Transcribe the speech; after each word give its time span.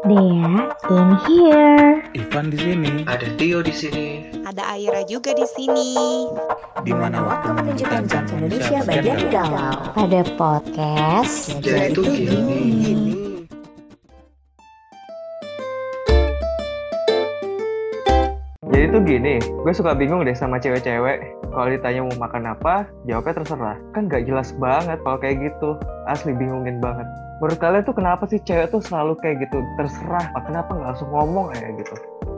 Dea 0.00 0.72
in 0.88 1.10
here. 1.28 2.00
Ivan 2.16 2.48
di 2.48 2.56
sini. 2.56 3.04
Ada 3.04 3.36
Tio 3.36 3.60
di 3.60 3.68
sini. 3.68 4.32
Ada 4.48 4.72
Aira 4.72 5.04
juga 5.04 5.36
di 5.36 5.44
sini. 5.44 6.24
Di 6.80 6.92
mana 6.96 7.20
waktu 7.20 7.52
menunjukkan 7.60 8.08
jam 8.08 8.24
Indonesia 8.32 8.80
bagian 8.88 9.28
galau. 9.28 9.92
Pada 9.92 10.24
podcast 10.40 11.52
Jadi 11.60 11.92
itu 11.92 12.00
gini. 12.00 12.32
Jadi 12.32 13.39
tuh 18.90 19.02
gini, 19.06 19.38
gue 19.38 19.72
suka 19.72 19.94
bingung 19.94 20.26
deh 20.26 20.34
sama 20.34 20.58
cewek-cewek. 20.58 21.22
Kalau 21.50 21.66
ditanya 21.70 22.02
mau 22.02 22.26
makan 22.26 22.50
apa, 22.50 22.90
jawabnya 23.06 23.38
terserah. 23.38 23.76
Kan 23.94 24.10
gak 24.10 24.26
jelas 24.26 24.50
banget 24.58 24.98
kalau 25.06 25.18
kayak 25.22 25.38
gitu. 25.46 25.78
Asli 26.10 26.34
bingungin 26.34 26.82
banget. 26.82 27.06
Menurut 27.38 27.56
kalian 27.56 27.86
tuh 27.86 27.96
kenapa 27.96 28.26
sih 28.28 28.42
cewek 28.42 28.68
tuh 28.68 28.82
selalu 28.82 29.14
kayak 29.22 29.46
gitu? 29.46 29.62
Terserah, 29.80 30.28
kenapa 30.44 30.76
nggak 30.76 30.88
langsung 30.92 31.08
ngomong 31.08 31.54
kayak 31.54 31.72
gitu? 31.80 31.94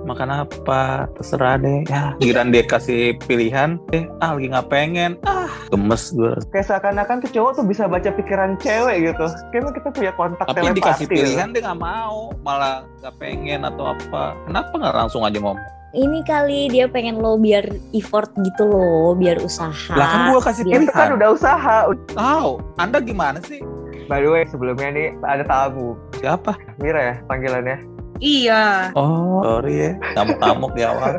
Makan 0.07 0.31
apa? 0.47 1.11
Terserah 1.19 1.59
deh. 1.59 1.83
Ya, 1.91 2.15
giliran 2.23 2.55
dia 2.55 2.63
kasih 2.63 3.19
pilihan, 3.27 3.83
eh 3.91 4.07
ah 4.23 4.39
lagi 4.39 4.47
nggak 4.47 4.69
pengen. 4.71 5.19
Ah, 5.27 5.51
gemes 5.75 6.15
gue. 6.15 6.39
Kayak 6.55 6.67
seakan-akan 6.71 7.19
tuh 7.27 7.31
cowok 7.35 7.51
tuh 7.59 7.65
bisa 7.67 7.91
baca 7.91 8.11
pikiran 8.15 8.55
cewek 8.63 9.11
gitu. 9.11 9.27
Kayaknya 9.51 9.73
kita 9.75 9.89
punya 9.91 10.13
kontak 10.15 10.47
Tapi 10.47 10.59
telepati 10.61 10.79
dikasih 10.79 11.07
gitu. 11.11 11.15
pilihan 11.19 11.49
dia 11.51 11.63
nggak 11.67 11.81
mau, 11.83 12.31
malah 12.47 12.87
nggak 13.03 13.15
pengen 13.19 13.61
atau 13.67 13.85
apa. 13.91 14.39
Kenapa 14.47 14.73
nggak 14.77 14.95
langsung 15.03 15.23
aja 15.27 15.39
ngomong? 15.43 15.82
Ini 15.93 16.21
kali 16.23 16.69
dia 16.69 16.89
pengen 16.89 17.17
lo 17.17 17.37
biar 17.37 17.65
effort 17.93 18.33
gitu 18.35 18.65
loh, 18.65 19.13
biar 19.13 19.37
usaha. 19.39 19.93
Lah 19.93 20.07
kan 20.07 20.21
gue 20.29 20.41
kasih 20.41 20.63
biar- 20.63 20.75
Itu 20.75 20.85
kan 20.87 20.93
pilihan. 20.95 21.17
udah 21.17 21.29
usaha. 21.31 21.77
Tahu? 22.11 22.51
Anda 22.77 22.99
gimana 22.99 23.39
sih? 23.41 23.61
By 24.05 24.19
the 24.19 24.29
way, 24.29 24.45
sebelumnya 24.45 24.89
nih 24.91 25.09
ada 25.23 25.45
tamu. 25.45 25.95
Siapa? 26.17 26.57
Mira 26.77 27.01
ya 27.03 27.15
panggilannya. 27.25 27.79
Iya. 28.19 28.93
Oh, 28.95 29.43
sorry 29.43 29.75
ya. 29.79 29.93
Ngamuk-ngamuk 30.15 30.73
di 30.73 30.83
awal. 30.83 31.13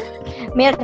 Mir, 0.58 0.74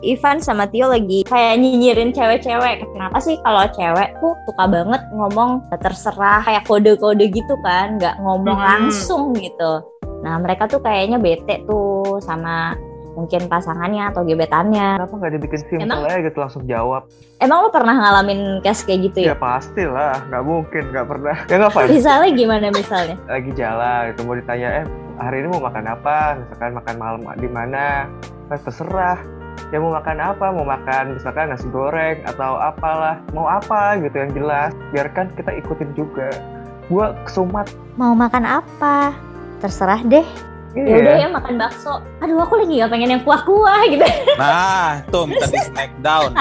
Ivan 0.00 0.38
sama 0.38 0.64
Tio 0.66 0.86
lagi 0.86 1.24
kayak 1.24 1.58
nyinyirin 1.58 2.12
cewek-cewek. 2.12 2.84
Kenapa 2.86 3.18
sih 3.18 3.34
kalau 3.40 3.64
cewek 3.70 4.12
tuh 4.16 4.32
suka 4.44 4.64
banget 4.66 5.02
ngomong 5.10 5.60
terserah 5.74 6.40
kayak 6.42 6.64
kode-kode 6.64 7.26
gitu 7.26 7.54
kan, 7.60 7.96
nggak 7.96 8.16
ngomong 8.18 8.54
Hmm. 8.54 8.68
langsung 8.86 9.34
gitu. 9.34 9.82
Nah 10.22 10.38
mereka 10.38 10.64
tuh 10.64 10.78
kayaknya 10.78 11.18
bete 11.18 11.64
tuh 11.64 12.18
sama 12.20 12.76
mungkin 13.16 13.48
pasangannya 13.48 14.12
atau 14.12 14.22
gebetannya. 14.22 15.00
Kenapa 15.00 15.14
nggak 15.16 15.32
dibikin 15.40 15.60
simple 15.64 15.84
Emang? 15.88 16.04
aja 16.04 16.20
gitu 16.20 16.38
langsung 16.38 16.62
jawab? 16.68 17.08
Emang 17.40 17.64
lo 17.64 17.68
pernah 17.72 17.96
ngalamin 17.96 18.60
case 18.60 18.84
kayak 18.84 19.10
gitu 19.10 19.24
Ya 19.24 19.32
ya? 19.32 19.36
pasti 19.36 19.82
lah, 19.88 20.20
nggak 20.28 20.44
mungkin, 20.44 20.82
nggak 20.92 21.06
pernah. 21.08 21.36
Ya 21.48 21.54
nggak 21.56 21.72
Van? 21.72 21.86
Misalnya 21.88 22.28
gimana 22.36 22.66
misalnya? 22.70 23.16
lagi 23.26 23.50
jalan 23.56 24.02
itu 24.12 24.20
mau 24.22 24.36
ditanya 24.36 24.68
eh 24.80 24.86
hari 25.16 25.40
ini 25.40 25.48
mau 25.48 25.64
makan 25.64 25.84
apa 25.88 26.36
misalkan 26.36 26.70
makan 26.76 26.94
malam 27.00 27.20
di 27.40 27.48
mana 27.48 28.04
kan 28.52 28.58
terserah 28.60 29.16
ya 29.72 29.80
mau 29.80 29.96
makan 29.96 30.18
apa 30.20 30.46
mau 30.52 30.62
makan 30.62 31.16
misalkan 31.16 31.48
nasi 31.48 31.66
goreng 31.72 32.20
atau 32.28 32.60
apalah 32.60 33.16
mau 33.32 33.48
apa 33.48 33.96
gitu 33.98 34.12
yang 34.12 34.30
jelas 34.36 34.70
biarkan 34.92 35.32
kita 35.34 35.56
ikutin 35.56 35.90
juga 35.96 36.28
gua 36.92 37.16
kesumat 37.24 37.64
Mau 37.96 38.12
makan 38.12 38.44
apa? 38.44 39.16
Terserah 39.56 40.04
deh. 40.04 40.28
Ya 40.76 40.84
Iya. 40.84 40.96
udah 41.00 41.14
ya 41.16 41.28
makan 41.32 41.54
bakso. 41.56 42.04
Aduh 42.20 42.36
aku 42.44 42.60
lagi 42.60 42.76
nggak 42.76 42.90
pengen 42.92 43.10
yang 43.16 43.22
kuah-kuah 43.24 43.80
gitu. 43.88 44.04
Nah, 44.36 45.00
tuh 45.08 45.24
minta 45.24 45.48
di 45.48 45.60
smackdown. 45.64 46.30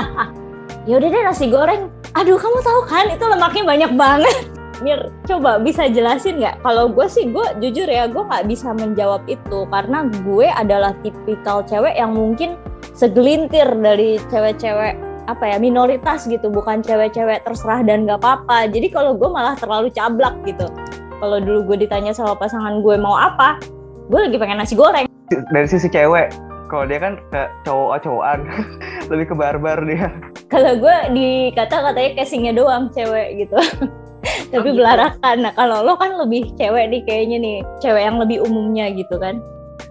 Ya 0.86 1.02
udah 1.02 1.09
deh 1.09 1.22
nasi 1.25 1.50
goreng. 1.50 1.89
Aduh 2.14 2.38
kamu 2.38 2.61
tahu 2.61 2.86
kan 2.86 3.09
itu 3.09 3.25
lemaknya 3.25 3.63
banyak 3.66 3.91
banget. 3.97 4.38
Mir, 4.86 5.09
coba 5.25 5.58
bisa 5.58 5.89
jelasin 5.89 6.38
nggak? 6.38 6.61
Kalau 6.61 6.94
gue 6.94 7.09
sih, 7.09 7.25
gue 7.33 7.41
jujur 7.58 7.89
ya, 7.89 8.06
gue 8.06 8.22
nggak 8.22 8.45
bisa 8.45 8.69
menjawab 8.69 9.25
itu 9.25 9.66
karena 9.73 10.06
gue 10.22 10.45
adalah 10.45 10.94
tipikal 11.02 11.66
cewek 11.66 11.97
yang 11.97 12.13
mungkin 12.13 12.53
segelintir 12.94 13.66
dari 13.66 14.22
cewek-cewek 14.29 14.94
apa 15.25 15.44
ya 15.50 15.57
minoritas 15.57 16.29
gitu, 16.29 16.53
bukan 16.53 16.85
cewek-cewek 16.85 17.41
terserah 17.41 17.81
dan 17.81 18.06
nggak 18.06 18.22
apa-apa. 18.22 18.69
Jadi 18.69 18.94
kalau 18.94 19.18
gue 19.18 19.25
malah 19.25 19.57
terlalu 19.57 19.90
cablak 19.90 20.38
gitu. 20.45 20.69
Kalau 21.18 21.41
dulu 21.41 21.74
gue 21.74 21.90
ditanya 21.90 22.13
sama 22.13 22.38
pasangan 22.38 22.85
gue 22.85 22.94
mau 23.01 23.18
apa, 23.18 23.57
gue 24.06 24.20
lagi 24.22 24.38
pengen 24.38 24.62
nasi 24.62 24.78
goreng. 24.78 25.10
dari 25.50 25.66
sisi 25.66 25.90
cewek 25.90 26.30
kalau 26.70 26.86
dia 26.86 27.00
kan 27.02 27.18
ke 27.34 27.42
cowok-cowokan 27.66 28.40
lebih 29.12 29.34
ke 29.34 29.36
barbar 29.38 29.78
dia 29.86 30.10
kalau 30.50 30.78
gue 30.78 30.98
dikata 31.14 31.92
katanya 31.92 32.12
casingnya 32.22 32.54
doang 32.54 32.90
cewek 32.94 33.46
gitu 33.46 33.58
tapi 34.54 34.70
gitu. 34.70 34.78
belarakan 34.78 35.36
nah 35.42 35.54
kalau 35.58 35.82
lo 35.82 35.98
kan 35.98 36.14
lebih 36.18 36.54
cewek 36.58 36.90
nih 36.94 37.02
kayaknya 37.06 37.38
nih 37.42 37.58
cewek 37.82 38.02
yang 38.06 38.18
lebih 38.22 38.42
umumnya 38.46 38.90
gitu 38.94 39.18
kan 39.18 39.42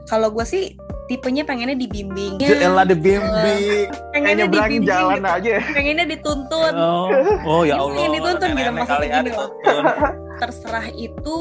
Kalau 0.05 0.29
gue 0.33 0.45
sih 0.45 0.77
tipenya 1.09 1.45
pengennya 1.45 1.77
dibimbing. 1.77 2.41
Elah 2.41 2.85
dibimbing. 2.89 3.89
pengennya 4.17 4.49
dibimbing. 4.49 4.85
jalan 4.89 5.21
gitu. 5.21 5.37
aja 5.37 5.55
Pengennya 5.77 6.07
dituntun. 6.09 6.73
Oh, 6.77 7.09
oh 7.45 7.63
ya 7.65 7.77
Ini 7.77 7.85
Allah. 7.85 8.01
yang 8.01 8.15
dituntun 8.17 8.51
gitu, 8.53 8.71
maksudnya 8.73 8.97
kalian 9.01 9.13
gini 9.25 9.31
loh. 9.33 9.51
Terserah 10.41 10.87
itu 10.97 11.37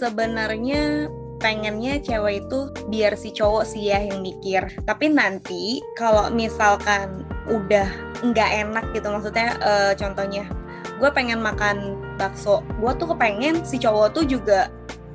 sebenarnya 0.00 1.08
pengennya 1.38 2.02
cewek 2.02 2.46
itu 2.46 2.70
biar 2.90 3.14
si 3.14 3.30
cowok 3.30 3.64
sih 3.64 3.90
ya 3.90 4.02
yang 4.02 4.20
mikir. 4.22 4.66
Tapi 4.84 5.10
nanti 5.10 5.82
kalau 5.94 6.30
misalkan 6.30 7.24
udah 7.48 7.88
nggak 8.20 8.50
enak 8.66 8.84
gitu 8.92 9.08
maksudnya 9.08 9.56
eh, 9.62 9.92
contohnya 9.96 10.44
gue 10.98 11.10
pengen 11.14 11.38
makan 11.38 11.94
bakso, 12.18 12.60
gue 12.82 12.92
tuh 12.98 13.14
kepengen 13.14 13.62
si 13.62 13.78
cowok 13.78 14.10
tuh 14.10 14.26
juga 14.26 14.66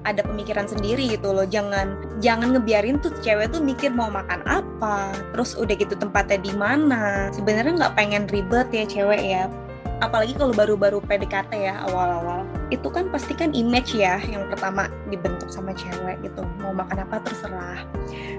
ada 0.04 0.24
pemikiran 0.24 0.68
sendiri 0.68 1.16
gitu 1.16 1.32
loh. 1.32 1.48
Jangan 1.48 2.20
jangan 2.20 2.56
ngebiarin 2.56 3.00
tuh 3.04 3.12
cewek 3.20 3.52
tuh 3.52 3.64
mikir 3.64 3.92
mau 3.92 4.08
makan 4.12 4.44
apa 4.48 5.12
terus 5.36 5.56
udah 5.60 5.76
gitu 5.76 5.96
tempatnya 5.96 6.40
di 6.40 6.54
mana. 6.56 7.32
Sebenarnya 7.36 7.76
nggak 7.76 7.96
pengen 8.00 8.24
ribet 8.32 8.68
ya 8.72 8.84
cewek 8.88 9.22
ya. 9.24 9.52
Apalagi 10.00 10.36
kalau 10.36 10.52
baru-baru 10.52 11.00
PDKT 11.04 11.52
ya 11.56 11.84
awal-awal 11.88 12.44
itu 12.72 12.88
kan 12.88 13.12
pasti 13.12 13.36
kan 13.36 13.52
image 13.52 13.98
ya 13.98 14.22
yang 14.24 14.48
pertama 14.48 14.88
dibentuk 15.12 15.52
sama 15.52 15.76
cewek 15.76 16.22
gitu. 16.24 16.44
Mau 16.64 16.72
makan 16.72 17.04
apa 17.04 17.20
terserah. 17.24 17.84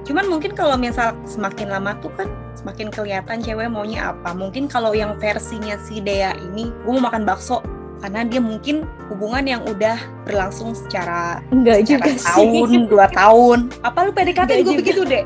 Cuman 0.07 0.29
mungkin 0.29 0.57
kalau 0.57 0.79
misal 0.81 1.13
semakin 1.29 1.71
lama 1.71 1.97
tuh 2.01 2.11
kan 2.17 2.29
semakin 2.57 2.89
kelihatan 2.89 3.45
cewek 3.45 3.69
maunya 3.69 4.15
apa. 4.15 4.33
Mungkin 4.33 4.67
kalau 4.67 4.97
yang 4.97 5.15
versinya 5.21 5.77
si 5.85 6.01
Dea 6.01 6.33
ini 6.53 6.73
gue 6.73 6.93
mau 6.97 7.09
makan 7.11 7.25
bakso 7.29 7.61
karena 8.03 8.21
dia 8.27 8.41
mungkin 8.43 8.85
hubungan 9.09 9.45
yang 9.49 9.63
udah 9.65 9.97
berlangsung 10.29 10.77
secara 10.77 11.41
enggak 11.49 11.89
juga 11.89 12.13
secara 12.13 12.21
sih. 12.21 12.27
tahun 12.29 12.71
dua 12.91 13.07
tahun. 13.13 13.59
Apa 13.81 13.99
lu 14.05 14.13
PDKT 14.13 14.51
juga 14.61 14.61
juga. 14.61 14.81
begitu 14.85 15.03
deh 15.09 15.25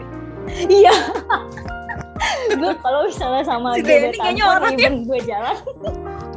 iya. 0.69 0.94
Gue 2.48 2.72
kalau 2.82 3.06
misalnya 3.06 3.44
sama 3.47 3.78
Si 3.78 3.87
gebetan 3.87 4.19
kayaknya 4.19 4.44
orang 4.50 4.75
gue 5.06 5.20
jalan 5.22 5.56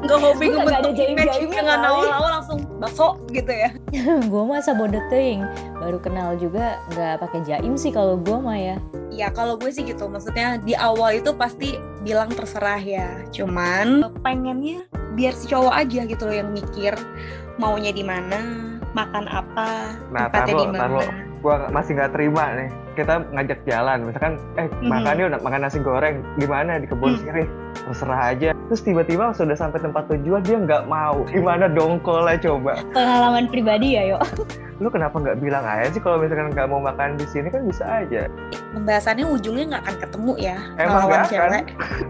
nggak 0.02 0.18
hobi 0.18 0.46
jaim-jaimnya 0.50 1.24
image 1.30 1.38
dengan 1.54 1.80
awal-awal 1.86 2.32
langsung 2.42 2.60
bakso 2.82 3.22
gitu 3.30 3.52
ya. 3.54 3.70
Gue 4.32 4.44
masa 4.50 4.74
bodoh 4.74 5.02
teuing. 5.14 5.46
Baru 5.78 6.02
kenal 6.02 6.36
juga 6.42 6.82
nggak 6.94 7.22
pakai 7.22 7.40
jaim 7.46 7.78
sih 7.78 7.94
kalau 7.94 8.18
gue 8.18 8.38
mah 8.38 8.58
ya. 8.58 8.78
Ya 9.12 9.28
kalau 9.30 9.60
gue 9.60 9.70
sih 9.70 9.84
gitu, 9.84 10.08
maksudnya 10.08 10.56
di 10.64 10.72
awal 10.74 11.20
itu 11.20 11.36
pasti 11.36 11.76
bilang 12.02 12.32
terserah 12.32 12.80
ya. 12.80 13.08
Cuman 13.30 14.08
pengennya 14.24 14.88
biar 15.14 15.36
si 15.36 15.52
cowok 15.52 15.76
aja 15.76 16.08
gitu 16.08 16.24
loh 16.26 16.36
yang 16.36 16.50
mikir 16.56 16.96
maunya 17.60 17.92
di 17.92 18.02
mana, 18.02 18.72
makan 18.96 19.28
apa, 19.28 20.00
Nah, 20.10 20.32
tempatnya 20.32 20.56
di 20.56 20.68
mana. 20.72 20.88
gua 21.44 21.68
masih 21.74 22.00
nggak 22.00 22.14
terima 22.16 22.54
nih 22.56 22.70
kita 22.94 23.24
ngajak 23.30 23.60
jalan. 23.64 23.98
Misalkan 24.04 24.34
eh 24.56 24.68
Mhm. 24.68 24.88
makan 24.88 25.14
yuk 25.16 25.30
makan 25.40 25.60
nasi 25.62 25.80
goreng. 25.80 26.16
Di 26.36 26.46
mana 26.46 26.76
di 26.76 26.86
kebun 26.86 27.14
Hmm. 27.14 27.22
sirih 27.22 27.48
terserah 27.82 28.22
aja. 28.30 28.50
Terus 28.68 28.82
tiba-tiba 28.82 29.32
sudah 29.32 29.54
sampai 29.54 29.80
tempat 29.80 30.08
tujuan 30.08 30.42
dia 30.42 30.58
nggak 30.58 30.84
mau. 30.86 31.24
Gimana 31.26 31.68
dongkolnya 31.68 32.38
coba? 32.42 32.74
Pengalaman 32.92 33.48
pribadi 33.48 33.96
ya 33.96 34.16
yo? 34.16 34.20
Lu 34.78 34.90
kenapa 34.90 35.14
nggak 35.16 35.38
bilang 35.38 35.62
aja 35.62 35.88
sih 35.88 36.00
kalau 36.00 36.18
misalkan 36.18 36.50
nggak 36.50 36.66
mau 36.66 36.80
makan 36.80 37.14
di 37.14 37.26
sini 37.26 37.48
kan 37.48 37.62
bisa 37.64 37.86
aja. 37.86 38.26
Pembahasannya 38.72 39.26
ujungnya 39.26 39.66
nggak 39.70 39.84
akan 39.84 39.96
ketemu 40.00 40.34
ya 40.38 40.58
Emang 40.76 41.02
nggak 41.06 41.24
akan? 41.28 41.50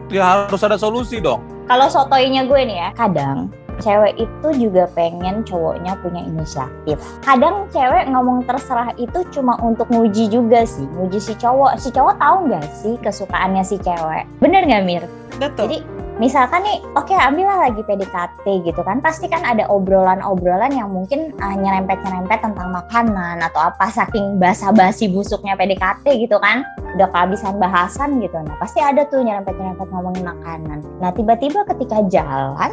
Ya 0.08 0.24
harus 0.24 0.62
ada 0.62 0.78
solusi 0.78 1.20
dong. 1.20 1.44
kalau 1.64 1.88
sotoinya 1.88 2.44
gue 2.44 2.62
nih 2.62 2.78
ya 2.78 2.90
kadang 2.92 3.48
cewek 3.82 4.14
itu 4.16 4.50
juga 4.56 4.88
pengen 4.94 5.42
cowoknya 5.44 5.98
punya 6.00 6.22
inisiatif. 6.24 7.02
Kadang 7.26 7.68
cewek 7.74 8.08
ngomong 8.08 8.46
terserah 8.46 8.94
itu 8.96 9.26
cuma 9.34 9.58
untuk 9.60 9.90
nguji 9.90 10.30
juga 10.30 10.64
sih 10.64 10.86
nguji 10.96 11.20
si 11.20 11.34
cowok. 11.36 11.82
Si 11.82 11.90
cowok 11.90 12.16
tahu 12.22 12.38
nggak 12.48 12.66
sih 12.72 12.96
kesukaannya 13.02 13.66
si 13.66 13.82
cewek? 13.82 14.30
Bener 14.40 14.64
nggak 14.64 14.86
Mir? 14.86 15.04
Betul. 15.42 15.66
Jadi 15.66 15.78
misalkan 16.18 16.66
nih, 16.66 16.84
oke 16.98 17.14
ambillah 17.14 17.70
lagi 17.70 17.86
PDKT 17.86 18.66
gitu 18.66 18.82
kan, 18.84 19.00
pasti 19.00 19.30
kan 19.30 19.46
ada 19.46 19.70
obrolan-obrolan 19.70 20.74
yang 20.74 20.90
mungkin 20.90 21.32
uh, 21.40 21.56
nyerempet-nyerempet 21.56 22.42
tentang 22.42 22.74
makanan 22.74 23.40
atau 23.40 23.62
apa 23.72 23.88
saking 23.94 24.42
basa-basi 24.42 25.08
busuknya 25.08 25.54
PDKT 25.56 26.28
gitu 26.28 26.42
kan, 26.42 26.66
udah 26.98 27.08
kehabisan 27.14 27.62
bahasan 27.62 28.20
gitu. 28.20 28.36
Nah 28.42 28.58
pasti 28.60 28.82
ada 28.82 29.06
tuh 29.08 29.24
nyerempet-nyerempet 29.24 29.88
ngomongin 29.94 30.26
makanan. 30.28 30.80
Nah 31.00 31.14
tiba-tiba 31.14 31.64
ketika 31.70 32.04
jalan 32.10 32.72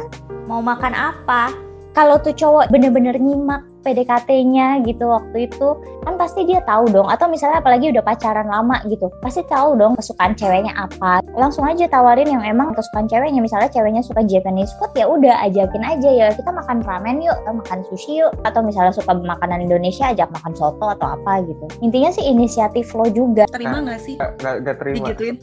mau 0.49 0.59
makan 0.59 0.97
apa, 0.97 1.53
kalau 1.97 2.21
tuh 2.21 2.33
cowok 2.35 2.69
bener-bener 2.69 3.17
nyimak 3.17 3.65
PDKT-nya 3.81 4.83
gitu 4.83 5.07
waktu 5.07 5.47
itu 5.47 5.67
kan 6.03 6.15
pasti 6.19 6.43
dia 6.43 6.59
tahu 6.67 6.91
dong. 6.91 7.07
Atau 7.07 7.31
misalnya 7.31 7.63
apalagi 7.63 7.91
udah 7.91 8.03
pacaran 8.03 8.47
lama 8.47 8.79
gitu 8.87 9.07
pasti 9.23 9.43
tahu 9.47 9.79
dong 9.79 9.95
kesukaan 9.95 10.35
ceweknya 10.35 10.75
apa. 10.75 11.23
Langsung 11.35 11.63
aja 11.65 11.87
tawarin 11.87 12.27
yang 12.27 12.43
emang 12.43 12.75
kesukaan 12.75 13.07
ceweknya. 13.07 13.39
Misalnya 13.39 13.71
ceweknya 13.71 14.03
suka 14.03 14.21
Japanese 14.27 14.71
food 14.77 14.91
ya 14.95 15.07
udah 15.07 15.47
ajakin 15.47 15.83
aja. 15.83 16.09
Ya 16.11 16.27
kita 16.35 16.51
makan 16.51 16.83
ramen 16.83 17.23
yuk 17.23 17.35
atau 17.45 17.53
makan 17.59 17.79
sushi 17.91 18.19
yuk. 18.19 18.31
Atau 18.43 18.61
misalnya 18.63 18.93
suka 18.93 19.15
makanan 19.15 19.63
Indonesia 19.63 20.11
ajak 20.11 20.29
makan 20.29 20.53
soto 20.55 20.85
atau 20.99 21.07
apa 21.15 21.43
gitu. 21.47 21.65
Intinya 21.79 22.11
sih 22.11 22.27
inisiatif 22.27 22.91
lo 22.93 23.07
juga. 23.09 23.47
Terima 23.49 23.79
nggak 23.83 23.99
sih? 24.03 24.15
Gak, 24.19 24.31
gak, 24.43 24.55
gak 24.67 24.77
terima. 24.83 25.07
Digituin? 25.07 25.35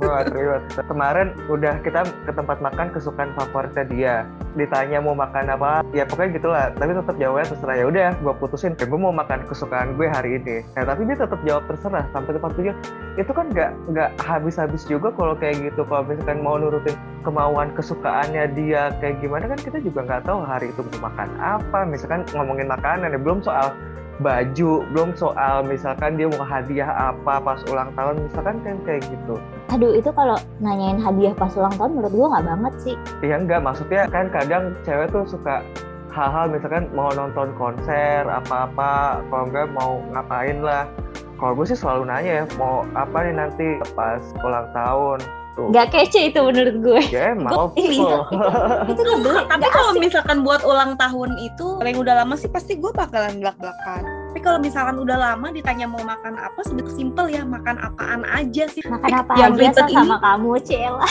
Gak 0.00 0.32
terima 0.32 0.56
kemarin 0.88 1.28
udah 1.52 1.74
kita 1.84 2.08
ke 2.24 2.32
tempat 2.32 2.58
makan 2.64 2.88
kesukaan 2.90 3.30
favoritnya 3.36 3.84
dia. 3.86 4.14
Ditanya 4.56 4.98
mau 4.98 5.14
makan 5.14 5.52
apa 5.52 5.84
ya 5.92 6.08
pokoknya 6.08 6.30
gitulah. 6.40 6.66
Tapi 6.74 6.90
tetap 6.96 7.16
jawabnya 7.20 7.46
terserah. 7.52 7.76
Ya 7.76 7.86
udah 7.86 8.08
gue 8.18 8.34
putusin. 8.40 8.72
Ya 8.80 8.86
gue 8.88 9.00
mau 9.00 9.12
makan 9.14 9.46
kesukaan 9.46 9.94
gue 9.94 10.08
hari 10.08 10.40
ini. 10.40 10.64
Ya 10.74 10.82
tapi 10.88 11.06
dia 11.06 11.16
tetap 11.20 11.40
jawab 11.44 11.64
terserah. 11.68 12.04
Sampai 12.10 12.34
tempat 12.34 12.50
tujuan. 12.56 12.76
Itu 13.20 13.30
kan 13.36 13.46
nggak 13.52 13.70
nggak 13.92 14.10
habis-habis 14.24 14.82
juga 14.88 15.12
kalau 15.14 15.36
kayak 15.36 15.60
gitu. 15.60 15.84
Kalau 15.84 16.02
misalkan 16.08 16.40
mau 16.40 16.56
nurutin 16.56 16.96
kemauan 17.20 17.70
kesukaannya 17.76 18.56
dia 18.56 18.90
kayak 18.98 19.20
gimana 19.20 19.44
kan 19.52 19.60
kita 19.60 19.78
juga 19.84 20.08
nggak 20.08 20.22
tahu 20.24 20.40
hari 20.42 20.72
itu 20.72 20.80
mau 20.96 21.12
makan 21.12 21.28
apa. 21.38 21.84
Misalkan 21.84 22.24
ngomongin 22.32 22.66
makanan 22.66 23.12
ya 23.12 23.20
belum 23.20 23.44
soal 23.44 23.70
baju 24.20 24.84
belum 24.92 25.16
soal 25.16 25.64
misalkan 25.64 26.20
dia 26.20 26.28
mau 26.28 26.44
hadiah 26.44 27.12
apa 27.12 27.40
pas 27.40 27.60
ulang 27.72 27.90
tahun 27.96 28.20
misalkan 28.28 28.60
kan 28.60 28.76
kayak 28.84 29.02
gitu 29.08 29.40
aduh 29.72 29.96
itu 29.96 30.12
kalau 30.12 30.36
nanyain 30.60 31.00
hadiah 31.00 31.32
pas 31.32 31.52
ulang 31.56 31.72
tahun 31.80 31.96
menurut 31.96 32.12
gue 32.12 32.26
nggak 32.28 32.46
banget 32.46 32.74
sih 32.80 32.96
Iya 33.20 33.36
enggak, 33.36 33.60
maksudnya 33.60 34.08
kan 34.08 34.32
kadang 34.32 34.74
cewek 34.82 35.12
tuh 35.12 35.28
suka 35.28 35.60
hal-hal 36.10 36.50
misalkan 36.50 36.88
mau 36.96 37.12
nonton 37.12 37.52
konser 37.54 38.26
apa-apa, 38.26 39.22
kalau 39.28 39.44
enggak 39.46 39.68
mau 39.70 40.00
ngapain 40.10 40.58
lah. 40.64 40.88
Kalau 41.38 41.56
gue 41.56 41.66
sih 41.68 41.78
selalu 41.78 42.08
nanya 42.08 42.32
ya, 42.42 42.44
mau 42.60 42.84
apa 42.92 43.24
nih 43.24 43.34
nanti 43.36 43.66
pas 43.96 44.20
ulang 44.44 44.68
tahun. 44.76 45.18
Tuh. 45.60 45.68
nggak 45.68 45.86
kece 45.92 46.20
itu 46.26 46.40
menurut 46.40 46.76
gue 46.80 47.02
Ya 47.12 47.36
emang. 47.36 47.52
Gue- 47.68 47.84
itu 48.88 49.00
tuh 49.00 49.16
beli 49.20 49.40
Tapi 49.44 49.66
kalau 49.68 49.92
misalkan 49.94 50.40
buat 50.40 50.64
ulang 50.64 50.96
tahun 50.96 51.36
itu 51.36 51.76
yang 51.78 52.00
udah 52.00 52.14
lama 52.18 52.34
sih 52.34 52.48
pasti 52.48 52.80
gue 52.80 52.88
bakalan 52.90 53.36
belak-belakan. 53.36 54.02
Tapi 54.30 54.46
kalau 54.46 54.62
misalkan 54.62 54.94
udah 54.94 55.18
lama 55.18 55.50
ditanya 55.50 55.90
mau 55.90 55.98
makan 56.06 56.38
apa, 56.38 56.62
sebetulnya 56.62 56.94
simple 56.94 57.26
ya 57.34 57.42
makan 57.42 57.82
apaan 57.82 58.22
aja 58.30 58.70
sih. 58.70 58.78
makan 58.86 59.26
apa 59.26 59.32
Yang 59.34 59.50
aja 59.50 59.58
ribet 59.58 59.74
Sa, 59.74 59.86
ini- 59.90 59.96
sama 59.98 60.16
kamu 60.22 60.50
Cela 60.62 61.08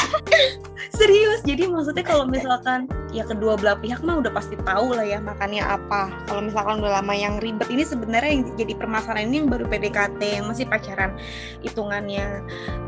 Serius, 1.00 1.44
jadi 1.44 1.68
maksudnya 1.68 2.04
kalau 2.04 2.24
misalkan 2.24 2.88
ya 3.12 3.28
kedua 3.28 3.60
belah 3.60 3.76
pihak 3.76 4.00
mah 4.04 4.24
udah 4.24 4.32
pasti 4.32 4.56
tahu 4.64 4.96
lah 4.96 5.04
ya 5.04 5.20
makannya 5.20 5.60
apa. 5.60 6.08
Kalau 6.28 6.44
misalkan 6.44 6.80
udah 6.80 7.04
lama 7.04 7.12
yang 7.12 7.44
ribet 7.44 7.68
ini 7.68 7.84
sebenarnya 7.84 8.32
yang 8.32 8.44
jadi 8.56 8.74
permasalahan 8.80 9.28
ini 9.28 9.44
yang 9.44 9.50
baru 9.52 9.68
PDKT 9.68 10.20
yang 10.40 10.46
masih 10.48 10.64
pacaran 10.68 11.16
hitungannya 11.60 12.44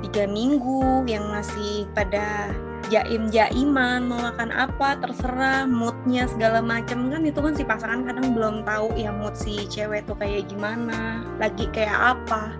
tiga 0.07 0.23
minggu 0.27 1.03
yang 1.07 1.27
masih 1.27 1.87
pada 1.91 2.51
jaim 2.91 3.31
jaiman 3.31 4.03
mau 4.03 4.19
makan 4.19 4.51
apa 4.51 4.99
terserah 4.99 5.63
moodnya 5.63 6.27
segala 6.27 6.59
macam 6.59 7.07
kan 7.07 7.23
itu 7.23 7.39
kan 7.39 7.55
si 7.55 7.63
pasangan 7.63 8.03
kadang 8.03 8.35
belum 8.35 8.67
tahu 8.67 8.91
ya 8.93 9.09
mood 9.09 9.31
si 9.33 9.63
cewek 9.65 10.03
tuh 10.03 10.19
kayak 10.19 10.51
gimana 10.51 11.23
lagi 11.39 11.71
kayak 11.71 12.19
apa. 12.19 12.51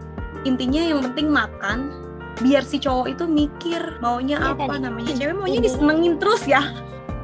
Intinya 0.42 0.80
yang 0.82 1.04
penting 1.04 1.28
makan 1.30 1.92
biar 2.40 2.64
si 2.64 2.80
cowok 2.80 3.12
itu 3.12 3.28
mikir 3.28 4.00
maunya 4.00 4.40
Iya, 4.40 4.56
apa 4.56 4.64
tadi. 4.72 4.82
namanya. 4.82 5.14
Cewek 5.20 5.36
maunya 5.36 5.60
Intinya- 5.60 5.68
disenengin 5.68 6.14
terus 6.18 6.44
ya. 6.48 6.64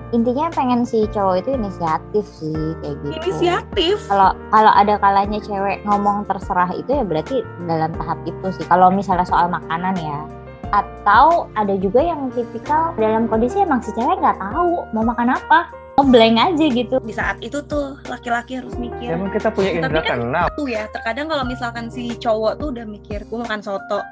Intinya 0.07 0.47
pengen 0.51 0.87
si 0.87 1.03
cowok 1.09 1.35
itu 1.41 1.49
inisiatif 1.51 2.23
sih 2.29 2.55
kayak 2.79 2.95
gitu. 3.01 3.15
Inisiatif. 3.17 3.97
Kalau 4.07 4.31
kalau 4.51 4.71
ada 4.71 4.95
kalanya 4.99 5.39
cewek 5.39 5.83
ngomong 5.83 6.23
terserah 6.23 6.71
itu 6.71 6.91
ya 6.91 7.03
berarti 7.03 7.43
dalam 7.65 7.91
tahap 7.91 8.19
itu 8.23 8.47
sih. 8.55 8.63
Kalau 8.67 8.87
misalnya 8.87 9.27
soal 9.27 9.47
makanan 9.47 9.95
ya 9.95 10.19
atau 10.71 11.47
ada 11.55 11.73
juga 11.79 12.03
yang 12.03 12.27
tipikal 12.35 12.91
dalam 12.95 13.25
kondisi 13.25 13.63
emang 13.63 13.79
si 13.79 13.91
cewek 13.95 14.19
nggak 14.19 14.37
tahu 14.39 14.83
mau 14.91 15.03
makan 15.03 15.33
apa. 15.33 15.71
Ngeblank 15.97 16.37
aja 16.37 16.65
gitu. 16.69 16.95
Di 17.01 17.13
saat 17.15 17.41
itu 17.41 17.57
tuh 17.65 17.97
laki-laki 18.05 18.61
harus 18.61 18.77
mikir. 18.77 19.17
Emang 19.17 19.33
kita 19.33 19.49
punya 19.49 19.81
Tapi 19.81 19.97
kan- 20.05 20.53
tuh 20.53 20.69
ya 20.69 20.85
terkadang 20.93 21.25
kalau 21.25 21.41
misalkan 21.41 21.89
si 21.89 22.13
cowok 22.13 22.61
tuh 22.61 22.69
udah 22.69 22.85
mikir 22.85 23.25
gue 23.25 23.39
makan 23.41 23.65
soto. 23.65 24.05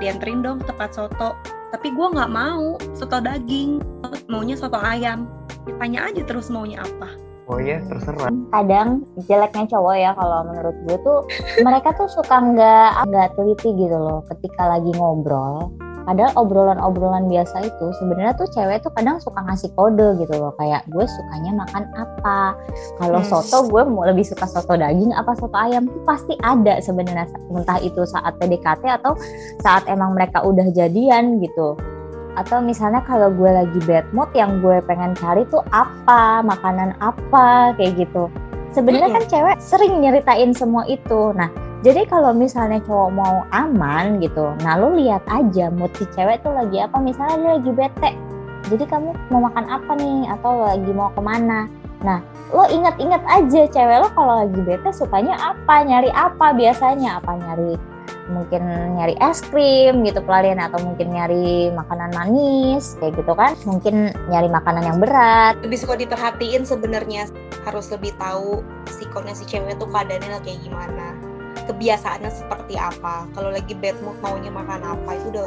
Dianterin 0.00 0.40
dong 0.40 0.64
ke 0.64 0.72
tempat 0.72 0.96
soto. 0.96 1.36
Tapi 1.68 1.92
gue 1.92 2.06
nggak 2.16 2.32
mau 2.32 2.80
soto 2.96 3.20
daging. 3.20 3.76
Maunya 4.32 4.56
soto 4.56 4.80
ayam. 4.80 5.28
Ditanya 5.68 6.08
aja 6.08 6.24
terus 6.24 6.48
maunya 6.48 6.80
apa. 6.80 7.12
Oh 7.48 7.56
iya, 7.56 7.80
terserah. 7.80 8.28
kadang 8.52 9.08
jeleknya 9.24 9.64
cowok 9.72 9.96
ya 9.96 10.12
kalau 10.12 10.44
menurut 10.52 10.76
gue 10.84 10.96
tuh 11.00 11.18
mereka 11.64 11.96
tuh 11.96 12.04
suka 12.04 12.44
nggak 12.44 13.08
nggak 13.08 13.28
teliti 13.36 13.72
gitu 13.72 13.96
loh. 13.96 14.20
Ketika 14.28 14.68
lagi 14.68 14.92
ngobrol 14.92 15.72
padahal 16.08 16.32
obrolan-obrolan 16.40 17.28
biasa 17.28 17.68
itu 17.68 17.92
sebenarnya 18.00 18.32
tuh 18.32 18.48
cewek 18.48 18.80
tuh 18.80 18.88
kadang 18.96 19.20
suka 19.20 19.44
ngasih 19.44 19.68
kode 19.76 20.16
gitu 20.24 20.32
loh. 20.40 20.56
Kayak 20.56 20.88
gue 20.88 21.04
sukanya 21.04 21.52
makan 21.60 21.84
apa? 21.92 22.56
Kalau 22.96 23.20
Hmm. 23.20 23.28
soto 23.28 23.68
gue 23.68 23.82
mau 23.84 24.08
lebih 24.08 24.24
suka 24.24 24.48
soto 24.48 24.72
daging 24.72 25.12
apa 25.12 25.36
soto 25.36 25.52
ayam? 25.60 25.84
Tuh 25.84 26.00
pasti 26.08 26.32
ada 26.40 26.80
sebenarnya 26.80 27.28
entah 27.52 27.76
itu 27.84 28.08
saat 28.08 28.40
PDKT 28.40 28.88
atau 28.88 29.12
saat 29.60 29.84
emang 29.84 30.16
mereka 30.16 30.40
udah 30.40 30.72
jadian 30.72 31.44
gitu. 31.44 31.76
Atau 32.40 32.64
misalnya 32.64 33.04
kalau 33.04 33.28
gue 33.28 33.50
lagi 33.52 33.76
bad 33.84 34.08
mood 34.16 34.32
yang 34.32 34.64
gue 34.64 34.80
pengen 34.88 35.12
cari 35.12 35.44
tuh 35.52 35.60
apa? 35.76 36.40
Makanan 36.40 36.96
apa? 37.04 37.76
Kayak 37.76 38.08
gitu. 38.08 38.32
Sebenarnya 38.72 39.12
kan 39.12 39.24
cewek 39.28 39.56
sering 39.60 40.00
nyeritain 40.00 40.56
semua 40.56 40.88
itu. 40.88 41.36
Nah 41.36 41.52
jadi 41.78 42.10
kalau 42.10 42.34
misalnya 42.34 42.82
cowok 42.82 43.10
mau 43.14 43.46
aman 43.54 44.18
gitu 44.18 44.50
nah 44.66 44.74
lo 44.74 44.98
lihat 44.98 45.22
aja 45.30 45.70
mood 45.70 45.94
si 45.94 46.04
cewek 46.10 46.42
tuh 46.42 46.50
lagi 46.50 46.82
apa. 46.82 46.98
Misalnya 46.98 47.36
dia 47.38 47.50
lagi 47.58 47.70
bete 47.70 48.10
jadi 48.68 48.84
kamu 48.84 49.14
mau 49.32 49.48
makan 49.48 49.64
apa 49.70 49.92
nih? 49.96 50.28
Atau 50.28 50.66
lagi 50.66 50.90
mau 50.90 51.08
ke 51.14 51.22
mana? 51.22 51.70
Nah 52.02 52.18
lo 52.50 52.66
inget-inget 52.66 53.22
aja 53.30 53.60
cewek 53.70 53.98
lo 54.02 54.08
kalau 54.12 54.44
lagi 54.44 54.60
bete 54.66 54.90
sukanya 54.90 55.38
apa 55.38 55.86
nyari 55.86 56.10
apa 56.10 56.50
biasanya? 56.50 57.22
Apa 57.22 57.38
nyari 57.38 57.78
mungkin 58.28 58.60
nyari 58.98 59.16
es 59.24 59.40
krim 59.40 60.04
gitu 60.04 60.20
pelarian 60.20 60.60
atau 60.60 60.76
mungkin 60.84 61.16
nyari 61.16 61.72
makanan 61.72 62.10
manis 62.12 62.98
kayak 62.98 63.22
gitu 63.22 63.32
kan? 63.38 63.54
Mungkin 63.64 64.12
nyari 64.28 64.50
makanan 64.50 64.82
yang 64.82 64.98
berat. 64.98 65.54
Lebih 65.62 65.78
suka 65.78 65.94
diperhatiin 65.94 66.66
sebenarnya. 66.66 67.30
Harus 67.62 67.88
lebih 67.94 68.12
tahu 68.18 68.66
si 68.90 69.06
cewek 69.46 69.78
tuh 69.78 69.88
keadaannya 69.88 70.40
kayak 70.42 70.60
gimana 70.66 71.27
kebiasaannya 71.68 72.32
seperti 72.32 72.74
apa? 72.80 73.28
Kalau 73.36 73.52
lagi 73.52 73.76
bad 73.76 73.94
mood 74.00 74.16
maunya 74.24 74.48
makan 74.48 74.80
apa? 74.80 75.08
Itu 75.20 75.28
udah 75.36 75.46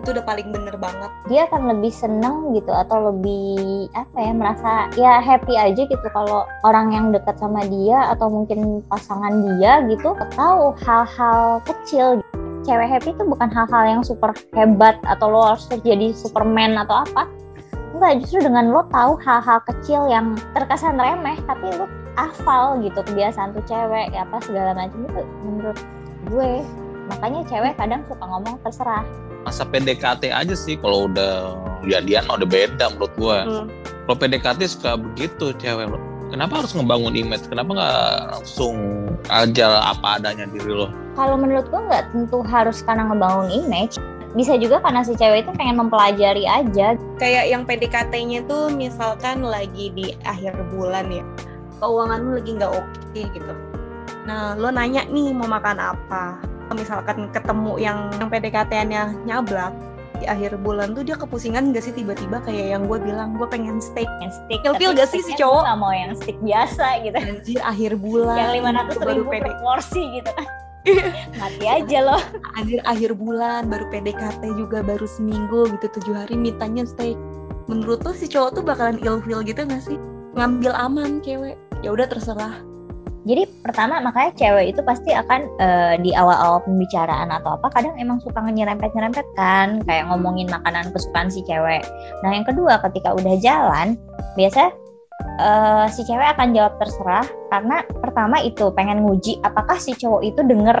itu 0.00 0.16
udah 0.16 0.24
paling 0.24 0.48
bener 0.48 0.74
banget. 0.80 1.10
Dia 1.28 1.44
akan 1.52 1.76
lebih 1.76 1.92
seneng 1.92 2.56
gitu 2.56 2.72
atau 2.72 3.12
lebih 3.12 3.92
apa 3.92 4.16
ya 4.16 4.32
merasa 4.32 4.72
ya 4.96 5.20
happy 5.20 5.54
aja 5.60 5.84
gitu 5.84 6.06
kalau 6.16 6.48
orang 6.64 6.96
yang 6.96 7.12
dekat 7.12 7.36
sama 7.36 7.60
dia 7.68 8.08
atau 8.08 8.32
mungkin 8.32 8.80
pasangan 8.88 9.44
dia 9.44 9.84
gitu 9.92 10.16
tahu 10.34 10.72
hal-hal 10.80 11.60
kecil. 11.68 12.24
Cewek 12.64 12.88
happy 12.88 13.12
itu 13.12 13.24
bukan 13.24 13.48
hal-hal 13.52 13.84
yang 13.84 14.02
super 14.04 14.32
hebat 14.56 14.96
atau 15.04 15.28
lo 15.28 15.40
harus 15.52 15.68
jadi 15.84 16.16
superman 16.16 16.80
atau 16.80 17.04
apa. 17.04 17.28
Enggak 17.92 18.24
justru 18.24 18.48
dengan 18.48 18.72
lo 18.72 18.88
tahu 18.88 19.20
hal-hal 19.20 19.60
kecil 19.68 20.08
yang 20.08 20.32
terkesan 20.56 20.96
remeh 20.96 21.36
tapi 21.44 21.68
lo 21.76 21.84
hafal 22.28 22.80
gitu 22.84 23.00
kebiasaan 23.00 23.56
tuh 23.56 23.64
cewek 23.64 24.12
ya 24.12 24.28
apa 24.28 24.36
segala 24.44 24.76
macam 24.76 24.98
itu 25.08 25.22
menurut 25.46 25.78
gue 26.28 26.52
makanya 27.08 27.40
cewek 27.48 27.72
kadang 27.80 28.02
suka 28.06 28.24
ngomong 28.24 28.56
terserah 28.60 29.04
masa 29.40 29.64
PDKT 29.64 30.28
aja 30.28 30.52
sih 30.52 30.76
kalau 30.76 31.08
udah 31.08 31.56
jadian 31.88 32.28
udah 32.28 32.44
beda 32.44 32.92
menurut 32.92 33.14
gua. 33.16 33.38
Kalau 34.04 34.16
PDKT 34.20 34.68
suka 34.68 35.00
begitu 35.00 35.56
cewek 35.56 35.88
lo. 35.88 35.96
Kenapa 36.28 36.60
harus 36.60 36.76
ngebangun 36.76 37.16
image? 37.16 37.48
Kenapa 37.48 37.72
nggak 37.72 38.36
langsung 38.36 38.76
aja 39.32 39.80
apa 39.80 40.20
adanya 40.20 40.44
diri 40.44 40.68
lo? 40.68 40.92
kalau 41.18 41.36
menurut 41.36 41.66
gue 41.68 41.80
nggak 41.84 42.04
tentu 42.16 42.38
harus 42.46 42.80
karena 42.80 43.04
ngebangun 43.10 43.50
image 43.50 43.98
bisa 44.32 44.54
juga 44.54 44.78
karena 44.78 45.02
si 45.02 45.18
cewek 45.18 45.42
itu 45.42 45.52
pengen 45.58 45.76
mempelajari 45.82 46.46
aja 46.46 46.94
kayak 47.18 47.44
yang 47.50 47.66
PDKT-nya 47.66 48.46
tuh 48.46 48.70
misalkan 48.70 49.42
lagi 49.42 49.90
di 49.90 50.14
akhir 50.22 50.54
bulan 50.70 51.10
ya 51.10 51.24
keuangan 51.80 52.18
lu 52.20 52.30
lagi 52.38 52.52
nggak 52.54 52.72
oke 52.72 53.20
gitu. 53.34 53.54
Nah 54.28 54.54
lo 54.54 54.68
nanya 54.70 55.08
nih 55.08 55.32
mau 55.32 55.48
makan 55.48 55.80
apa? 55.80 56.38
Misalkan 56.70 57.32
ketemu 57.34 57.82
yang 57.82 57.98
yang 58.22 58.30
PDKT-nya 58.30 59.26
nyablak 59.26 59.74
di 60.20 60.28
akhir 60.28 60.60
bulan 60.60 60.92
tuh 60.92 61.02
dia 61.02 61.16
kepusingan 61.16 61.72
gak 61.72 61.82
sih 61.82 61.96
tiba-tiba? 61.96 62.44
Kayak 62.44 62.78
yang 62.78 62.82
gue 62.86 62.98
bilang 63.00 63.34
gue 63.40 63.48
pengen 63.48 63.80
steak. 63.80 64.06
Yang 64.20 64.38
stick 64.44 64.60
Ilfil 64.62 64.92
tapi 64.92 65.00
gak 65.00 65.08
sih 65.10 65.24
si 65.24 65.32
cowok? 65.34 65.64
nggak 65.64 65.78
mau 65.80 65.92
yang 65.96 66.12
stick 66.14 66.38
biasa 66.44 66.86
gitu. 67.02 67.18
Anjir 67.18 67.60
akhir 67.64 67.92
bulan. 67.98 68.36
Yang 68.36 68.52
lima 68.60 68.70
ratus 68.76 68.96
ribu 69.00 69.22
per 69.26 69.54
porsi 69.64 70.02
gitu. 70.20 70.30
Kan 70.30 70.46
mati 71.40 71.66
aja 71.68 71.98
loh 72.00 72.22
anjir 72.56 72.80
akhir 72.88 73.12
bulan 73.12 73.68
baru 73.68 73.84
PDKT 73.92 74.42
juga 74.56 74.80
baru 74.80 75.04
seminggu 75.04 75.68
gitu 75.76 75.86
tujuh 76.00 76.14
hari 76.14 76.36
mintanya 76.36 76.86
steak. 76.86 77.16
Menurut 77.66 78.00
lo 78.04 78.12
si 78.16 78.30
cowok 78.30 78.60
tuh 78.60 78.64
bakalan 78.64 78.96
ilfil 79.00 79.42
gitu 79.42 79.60
gak 79.64 79.82
sih? 79.84 79.98
Ngambil 80.36 80.72
aman 80.72 81.20
cewek 81.20 81.58
ya 81.80 81.90
udah 81.92 82.06
terserah 82.08 82.56
Jadi 83.20 83.44
pertama 83.60 84.00
makanya 84.00 84.32
cewek 84.32 84.72
itu 84.72 84.80
pasti 84.80 85.12
akan 85.12 85.44
eh, 85.60 85.94
di 86.00 86.16
awal-awal 86.16 86.64
pembicaraan 86.64 87.28
atau 87.28 87.60
apa 87.60 87.68
kadang 87.68 87.92
emang 88.00 88.16
suka 88.24 88.40
nyerempet-nyerempet 88.40 89.28
kan 89.36 89.84
kayak 89.84 90.08
ngomongin 90.08 90.48
makanan 90.48 90.88
kesukaan 90.88 91.28
si 91.28 91.44
cewek. 91.44 91.84
Nah 92.24 92.32
yang 92.32 92.48
kedua 92.48 92.80
ketika 92.80 93.12
udah 93.12 93.36
jalan 93.44 94.00
biasa 94.40 94.72
eh, 95.36 95.86
si 95.92 96.00
cewek 96.08 96.32
akan 96.32 96.56
jawab 96.56 96.80
terserah 96.80 97.28
karena 97.52 97.84
pertama 98.00 98.40
itu 98.40 98.72
pengen 98.72 99.04
nguji 99.04 99.36
apakah 99.44 99.76
si 99.76 99.92
cowok 99.92 100.24
itu 100.24 100.40
denger 100.40 100.80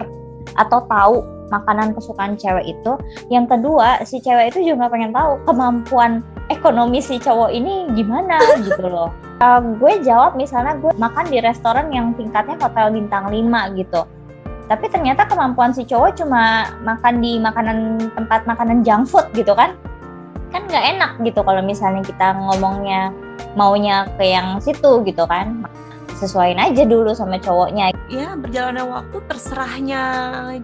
atau 0.56 0.80
tahu 0.88 1.20
makanan 1.52 1.92
kesukaan 1.92 2.40
cewek 2.40 2.72
itu. 2.72 2.92
Yang 3.28 3.58
kedua 3.58 4.00
si 4.08 4.16
cewek 4.22 4.56
itu 4.56 4.72
juga 4.72 4.88
pengen 4.88 5.12
tahu 5.12 5.36
kemampuan 5.44 6.24
ekonomi 6.50 6.98
si 6.98 7.16
cowok 7.22 7.54
ini 7.54 7.88
gimana 7.94 8.36
gitu 8.66 8.90
loh. 8.90 9.14
Uh, 9.40 9.62
gue 9.78 10.02
jawab 10.04 10.36
misalnya 10.36 10.76
gue 10.76 10.92
makan 10.98 11.30
di 11.30 11.38
restoran 11.40 11.88
yang 11.94 12.12
tingkatnya 12.18 12.58
hotel 12.60 12.92
bintang 12.92 13.30
5 13.30 13.78
gitu. 13.78 14.04
Tapi 14.66 14.86
ternyata 14.86 15.26
kemampuan 15.26 15.74
si 15.74 15.86
cowok 15.86 16.20
cuma 16.20 16.68
makan 16.82 17.22
di 17.22 17.38
makanan 17.40 18.10
tempat 18.14 18.44
makanan 18.46 18.82
junk 18.82 19.08
food 19.08 19.26
gitu 19.32 19.54
kan. 19.54 19.78
Kan 20.50 20.66
nggak 20.66 20.84
enak 20.98 21.12
gitu 21.22 21.40
kalau 21.46 21.62
misalnya 21.62 22.02
kita 22.02 22.34
ngomongnya 22.34 23.14
maunya 23.54 24.06
ke 24.18 24.26
yang 24.26 24.58
situ 24.58 25.02
gitu 25.06 25.24
kan. 25.26 25.62
Sesuaiin 26.20 26.60
aja 26.60 26.84
dulu 26.84 27.16
sama 27.16 27.40
cowoknya. 27.40 27.96
ya 28.12 28.36
berjalannya 28.36 28.84
waktu 28.84 29.16
terserahnya 29.24 30.02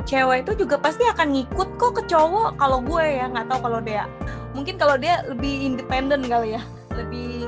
cewek 0.05 0.45
itu 0.45 0.67
juga 0.67 0.77
pasti 0.77 1.07
akan 1.09 1.33
ngikut 1.33 1.69
kok 1.81 1.93
ke 1.97 2.03
cowok 2.07 2.61
kalau 2.61 2.83
gue 2.83 3.01
ya 3.01 3.25
nggak 3.27 3.47
tahu 3.49 3.61
kalau 3.65 3.81
dia 3.81 4.05
mungkin 4.53 4.75
kalau 4.77 4.99
dia 4.99 5.23
lebih 5.25 5.73
independen 5.73 6.27
kali 6.27 6.59
ya 6.59 6.63
lebih 6.93 7.47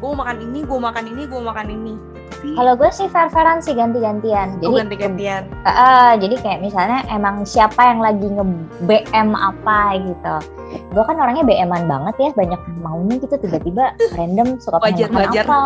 gue 0.00 0.12
makan 0.14 0.38
ini 0.40 0.64
gue 0.64 0.78
makan 0.78 1.04
ini 1.04 1.22
gue 1.28 1.40
makan 1.42 1.68
ini 1.68 1.94
gitu 2.40 2.56
Kalau 2.56 2.72
gue 2.72 2.88
sih 2.88 3.04
fair-fairan 3.04 3.60
sih 3.60 3.76
ganti-gantian. 3.76 4.56
Oh, 4.64 4.72
Jadi 4.72 4.74
ganti-gantian 4.80 5.42
Ah, 5.68 6.16
jadi 6.16 6.40
kayak 6.40 6.64
misalnya 6.64 7.04
emang 7.12 7.44
siapa 7.44 7.76
yang 7.84 8.00
lagi 8.00 8.24
nge-BM 8.24 9.36
apa 9.36 10.00
gitu. 10.00 10.34
Gue 10.88 11.04
kan 11.04 11.20
orangnya 11.20 11.44
BM-an 11.44 11.84
banget 11.84 12.14
ya, 12.16 12.30
banyak 12.32 12.60
maunya 12.80 13.20
gitu 13.20 13.36
tiba-tiba 13.36 13.92
random 14.16 14.56
suka 14.56 14.80
pengen 14.80 15.04
Wajar, 15.04 15.08
makan 15.12 15.28
wajar. 15.28 15.44
apa, 15.44 15.60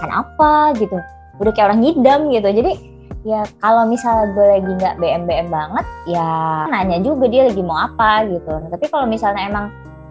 makan 0.00 0.24
apa 0.24 0.52
gitu. 0.80 0.96
Udah 1.36 1.52
kayak 1.52 1.76
orang 1.76 1.80
ngidam 1.84 2.20
gitu. 2.32 2.48
Jadi 2.48 2.72
ya 3.20 3.44
kalau 3.60 3.84
misalnya 3.84 4.32
gue 4.32 4.46
lagi 4.48 4.72
nggak 4.80 4.96
BM 4.96 5.22
BM 5.28 5.48
banget, 5.52 5.84
ya 6.08 6.28
nanya 6.72 7.04
juga 7.04 7.28
dia 7.28 7.52
lagi 7.52 7.60
mau 7.60 7.76
apa 7.76 8.24
gitu. 8.24 8.48
Nah, 8.48 8.68
tapi 8.72 8.88
kalau 8.88 9.04
misalnya 9.04 9.44
emang 9.44 9.66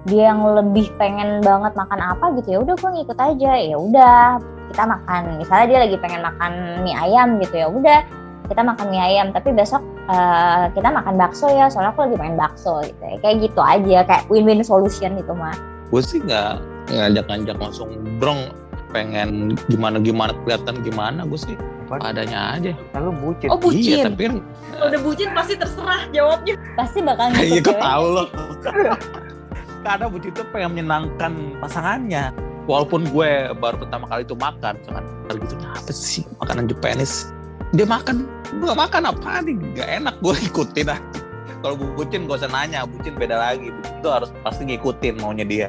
dia 0.08 0.32
yang 0.32 0.42
lebih 0.46 0.88
pengen 0.96 1.44
banget 1.44 1.76
makan 1.76 2.00
apa 2.00 2.32
gitu 2.40 2.56
ya 2.56 2.60
udah 2.64 2.76
gue 2.80 2.90
ngikut 2.96 3.20
aja 3.20 3.52
ya 3.60 3.76
udah 3.76 4.40
kita 4.72 4.84
makan 4.88 5.22
misalnya 5.36 5.66
dia 5.68 5.80
lagi 5.84 5.98
pengen 6.00 6.22
makan 6.24 6.52
mie 6.88 6.96
ayam 6.96 7.36
gitu 7.44 7.56
ya 7.60 7.68
udah 7.68 8.00
kita 8.48 8.62
makan 8.64 8.86
mie 8.88 9.04
ayam 9.04 9.36
tapi 9.36 9.52
besok 9.52 9.84
eh, 10.08 10.72
kita 10.72 10.88
makan 10.88 11.20
bakso 11.20 11.52
ya 11.52 11.68
soalnya 11.68 11.92
aku 11.92 12.08
lagi 12.08 12.16
pengen 12.16 12.38
bakso 12.40 12.80
gitu 12.88 13.02
ya. 13.04 13.16
kayak 13.20 13.36
gitu 13.44 13.60
aja 13.60 13.98
kayak 14.08 14.24
win-win 14.32 14.64
solution 14.64 15.20
itu 15.20 15.34
mah 15.36 15.54
gue 15.92 16.02
sih 16.02 16.24
nggak 16.24 16.64
ngajak-ngajak 16.96 17.58
langsung 17.60 17.90
brong 18.18 18.50
pengen 18.90 19.54
gimana 19.70 20.02
gimana 20.02 20.32
kelihatan 20.46 20.82
gimana 20.82 21.26
gue 21.26 21.40
sih? 21.40 21.56
Apaan? 21.90 22.14
adanya 22.14 22.54
aja. 22.54 22.72
Lalu 22.94 23.10
bucin. 23.18 23.48
oh 23.50 23.58
bucin? 23.58 23.82
Iya 23.82 23.98
tapi 24.06 24.22
kan 24.30 24.38
kalau 24.74 24.86
udah 24.94 25.02
bucin 25.02 25.30
pasti 25.34 25.54
terserah 25.58 26.02
jawabnya. 26.14 26.56
Pasti 26.78 27.00
bakal 27.02 27.26
ngikut 27.34 27.50
gitu 27.58 27.72
cewek. 27.74 27.82
tahu 27.82 28.06
loh 28.14 28.28
kadang 29.86 30.10
bucin 30.12 30.32
tuh 30.36 30.46
pengen 30.54 30.70
menyenangkan 30.78 31.34
pasangannya. 31.58 32.30
Walaupun 32.70 33.10
gue 33.10 33.50
baru 33.58 33.82
pertama 33.82 34.06
kali 34.06 34.22
itu 34.22 34.38
makan 34.38 34.78
jangan 34.86 35.04
gitu 35.34 35.56
apa 35.66 35.92
sih 35.94 36.22
makanan 36.38 36.70
Japanese? 36.70 37.34
Dia 37.74 37.86
makan 37.86 38.30
gue 38.58 38.66
gak 38.66 38.82
makan 38.82 39.04
apa 39.10 39.42
nih 39.42 39.56
gak 39.74 39.90
enak 40.02 40.16
gue 40.22 40.36
ikutin 40.46 40.94
aja. 40.94 41.20
Kalau 41.60 41.76
bucin 41.76 42.30
gak 42.30 42.46
usah 42.46 42.52
nanya 42.54 42.86
bucin 42.86 43.18
beda 43.18 43.38
lagi. 43.38 43.74
Bucin 43.74 43.96
tuh 44.06 44.12
harus 44.14 44.30
pasti 44.46 44.70
ngikutin 44.70 45.18
maunya 45.18 45.46
dia 45.46 45.68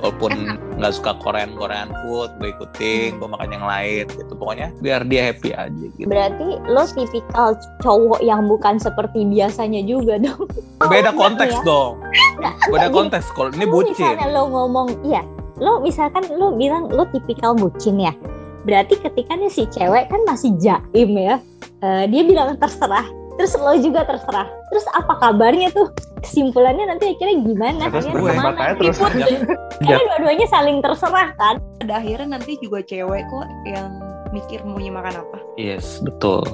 walaupun 0.00 0.32
nggak 0.80 0.92
suka 0.96 1.12
Korean 1.20 1.52
Korean 1.54 1.92
food 2.02 2.32
gue 2.40 2.50
ikutin 2.56 3.20
gue 3.20 3.28
makan 3.28 3.48
yang 3.52 3.66
lain 3.68 4.04
gitu. 4.08 4.32
Pokoknya 4.34 4.72
biar 4.80 5.04
dia 5.06 5.30
happy 5.30 5.52
aja 5.52 5.84
gitu. 6.00 6.08
Berarti 6.08 6.48
lo 6.66 6.82
tipikal 6.88 7.54
cowok 7.84 8.20
yang 8.24 8.48
bukan 8.48 8.80
seperti 8.80 9.28
biasanya 9.28 9.84
juga 9.84 10.16
dong. 10.16 10.48
Beda 10.92 11.12
konteks 11.12 11.60
ya. 11.60 11.64
dong. 11.64 11.94
beda 12.72 12.88
konteks 12.88 13.36
kalau 13.36 13.52
ini 13.52 13.68
bucin. 13.68 13.92
misalnya 13.92 14.32
lo 14.32 14.48
ngomong 14.48 15.04
iya 15.04 15.20
lo 15.60 15.84
misalkan 15.84 16.24
lo 16.40 16.56
bilang 16.56 16.88
lo 16.88 17.04
tipikal 17.12 17.52
bucin 17.52 18.00
ya. 18.00 18.16
Berarti 18.64 18.96
ketika 18.96 19.36
nih 19.36 19.52
si 19.52 19.68
cewek 19.68 20.08
kan 20.08 20.20
masih 20.24 20.56
jaim 20.56 21.10
ya 21.12 21.36
eh, 21.84 22.04
dia 22.08 22.22
bilang 22.24 22.56
terserah 22.56 23.19
terus 23.40 23.56
lo 23.56 23.72
juga 23.80 24.04
terserah 24.04 24.44
terus 24.68 24.84
apa 24.92 25.16
kabarnya 25.16 25.72
tuh 25.72 25.88
kesimpulannya 26.20 26.92
nanti 26.92 27.16
akhirnya 27.16 27.40
gimana 27.40 27.82
Terus 27.88 28.04
ke 28.04 28.20
mana? 28.20 28.76
terus. 28.76 29.00
Karena 29.80 30.02
dua-duanya 30.12 30.46
saling 30.52 30.84
terserah 30.84 31.32
kan 31.40 31.56
pada 31.80 32.04
akhirnya 32.04 32.36
nanti 32.36 32.60
juga 32.60 32.84
cewek 32.84 33.24
kok 33.24 33.48
yang 33.64 33.88
mikir 34.36 34.60
maunya 34.68 34.92
makan 34.92 35.24
apa 35.24 35.38
Yes, 35.56 36.04
betul. 36.04 36.44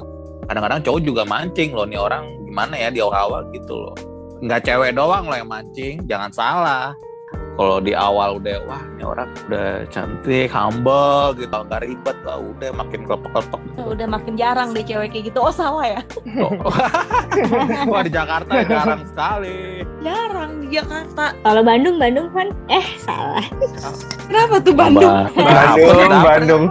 Kadang-kadang 0.47 0.79
cowok 0.87 1.01
juga 1.03 1.27
mancing 1.27 1.75
loh 1.75 1.83
nih 1.83 1.99
orang 1.99 2.23
gimana 2.47 2.79
ya 2.79 2.87
di 2.87 3.03
awal-awal 3.03 3.43
gitu 3.51 3.75
loh. 3.75 3.95
Nggak 4.39 4.63
cewek 4.63 4.95
doang 4.95 5.27
loh 5.27 5.35
yang 5.35 5.51
mancing, 5.51 5.99
jangan 6.07 6.31
salah. 6.31 6.95
Kalau 7.57 7.81
di 7.81 7.91
awal 7.91 8.37
udah 8.37 8.61
wah 8.63 8.83
ini 8.87 9.01
orang 9.01 9.33
udah 9.43 9.81
cantik, 9.89 10.45
humble 10.47 11.33
gitu, 11.33 11.49
nggak 11.57 11.81
ribet 11.81 12.17
lah 12.21 12.37
udah 12.37 12.69
makin 12.71 13.01
kelepek-kelepek. 13.03 13.61
udah 13.79 14.07
makin 14.07 14.33
jarang 14.35 14.69
deh 14.71 14.83
cewek 14.83 15.09
kayak 15.09 15.25
gitu 15.27 15.39
oh 15.39 15.49
salah 15.49 15.85
ya 15.87 16.01
Oh. 16.37 16.53
wah 17.89 18.01
di 18.01 18.11
Jakarta 18.11 18.61
jarang 18.63 19.01
sekali. 19.03 19.81
jarang 19.99 20.61
di 20.61 20.67
Jakarta 20.69 21.33
kalau 21.39 21.61
Bandung 21.61 21.97
Bandung 21.97 22.27
kan 22.29 22.51
eh 22.67 22.85
salah 22.99 23.41
kenapa 24.21 24.59
tuh 24.59 24.75
Bandung 24.75 25.25
Bandung, 25.33 26.21
Bandung. 26.21 26.63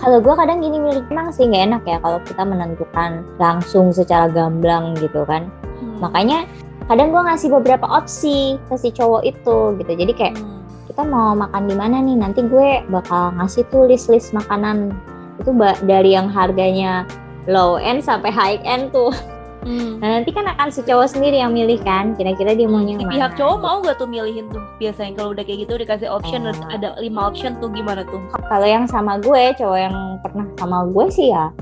kalau 0.00 0.18
gue 0.18 0.34
kadang 0.34 0.58
gini 0.58 0.78
milik 0.80 1.04
emang 1.06 1.28
sih 1.30 1.44
nggak 1.44 1.64
enak 1.68 1.82
ya 1.84 1.96
kalau 2.00 2.18
kita 2.24 2.42
menentukan 2.42 3.10
langsung 3.36 3.92
secara 3.92 4.26
gamblang 4.26 4.96
gitu 4.96 5.22
kan 5.24 5.46
Hmm. 5.80 5.96
makanya 5.98 6.44
kadang 6.90 7.14
gue 7.14 7.22
ngasih 7.22 7.54
beberapa 7.54 7.86
opsi 7.86 8.58
ke 8.66 8.74
si 8.74 8.90
cowok 8.90 9.22
itu 9.22 9.78
gitu. 9.78 9.92
Jadi 9.94 10.12
kayak 10.12 10.34
Hmm. 10.34 10.66
kita 10.90 11.06
mau 11.06 11.38
makan 11.38 11.70
di 11.70 11.78
mana 11.78 12.02
nih? 12.02 12.18
Nanti 12.18 12.42
gue 12.42 12.82
bakal 12.90 13.30
ngasih 13.38 13.62
tuh 13.70 13.86
list 13.86 14.10
list 14.10 14.34
makanan. 14.34 14.90
Itu 15.38 15.54
dari 15.80 16.12
yang 16.12 16.26
harganya 16.26 17.06
low 17.46 17.78
end 17.78 18.02
sampai 18.02 18.28
high 18.28 18.58
end 18.60 18.90
tuh. 18.90 19.14
Hmm. 19.60 20.00
nah 20.00 20.16
nanti 20.16 20.32
kan 20.32 20.48
akan 20.48 20.72
si 20.72 20.80
cowok 20.80 21.04
sendiri 21.04 21.36
yang 21.36 21.52
milih 21.52 21.76
kan 21.84 22.16
kira-kira 22.16 22.56
dia 22.56 22.64
Si 22.64 22.96
yang 22.96 23.12
pihak 23.12 23.28
mana. 23.28 23.36
cowok 23.36 23.58
mau 23.60 23.76
gak 23.84 24.00
tuh 24.00 24.08
milihin 24.08 24.48
tuh? 24.48 24.64
Biasanya 24.80 25.12
kalau 25.14 25.36
udah 25.36 25.44
kayak 25.44 25.68
gitu 25.68 25.76
dikasih 25.76 26.08
option 26.08 26.48
Oh. 26.48 26.72
ada 26.72 26.96
lima 26.96 27.28
option 27.28 27.60
tuh 27.60 27.68
gimana 27.68 28.08
tuh? 28.08 28.24
Kalau 28.48 28.64
yang 28.64 28.88
sama 28.88 29.20
gue 29.20 29.52
cowok 29.54 29.76
yang 29.78 29.96
pernah 30.24 30.48
sama 30.56 30.88
gue 30.88 31.06
sih 31.12 31.28
ya 31.28 31.52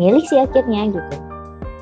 milih 0.00 0.24
sih 0.24 0.40
akhirnya 0.40 0.88
gitu 0.88 1.16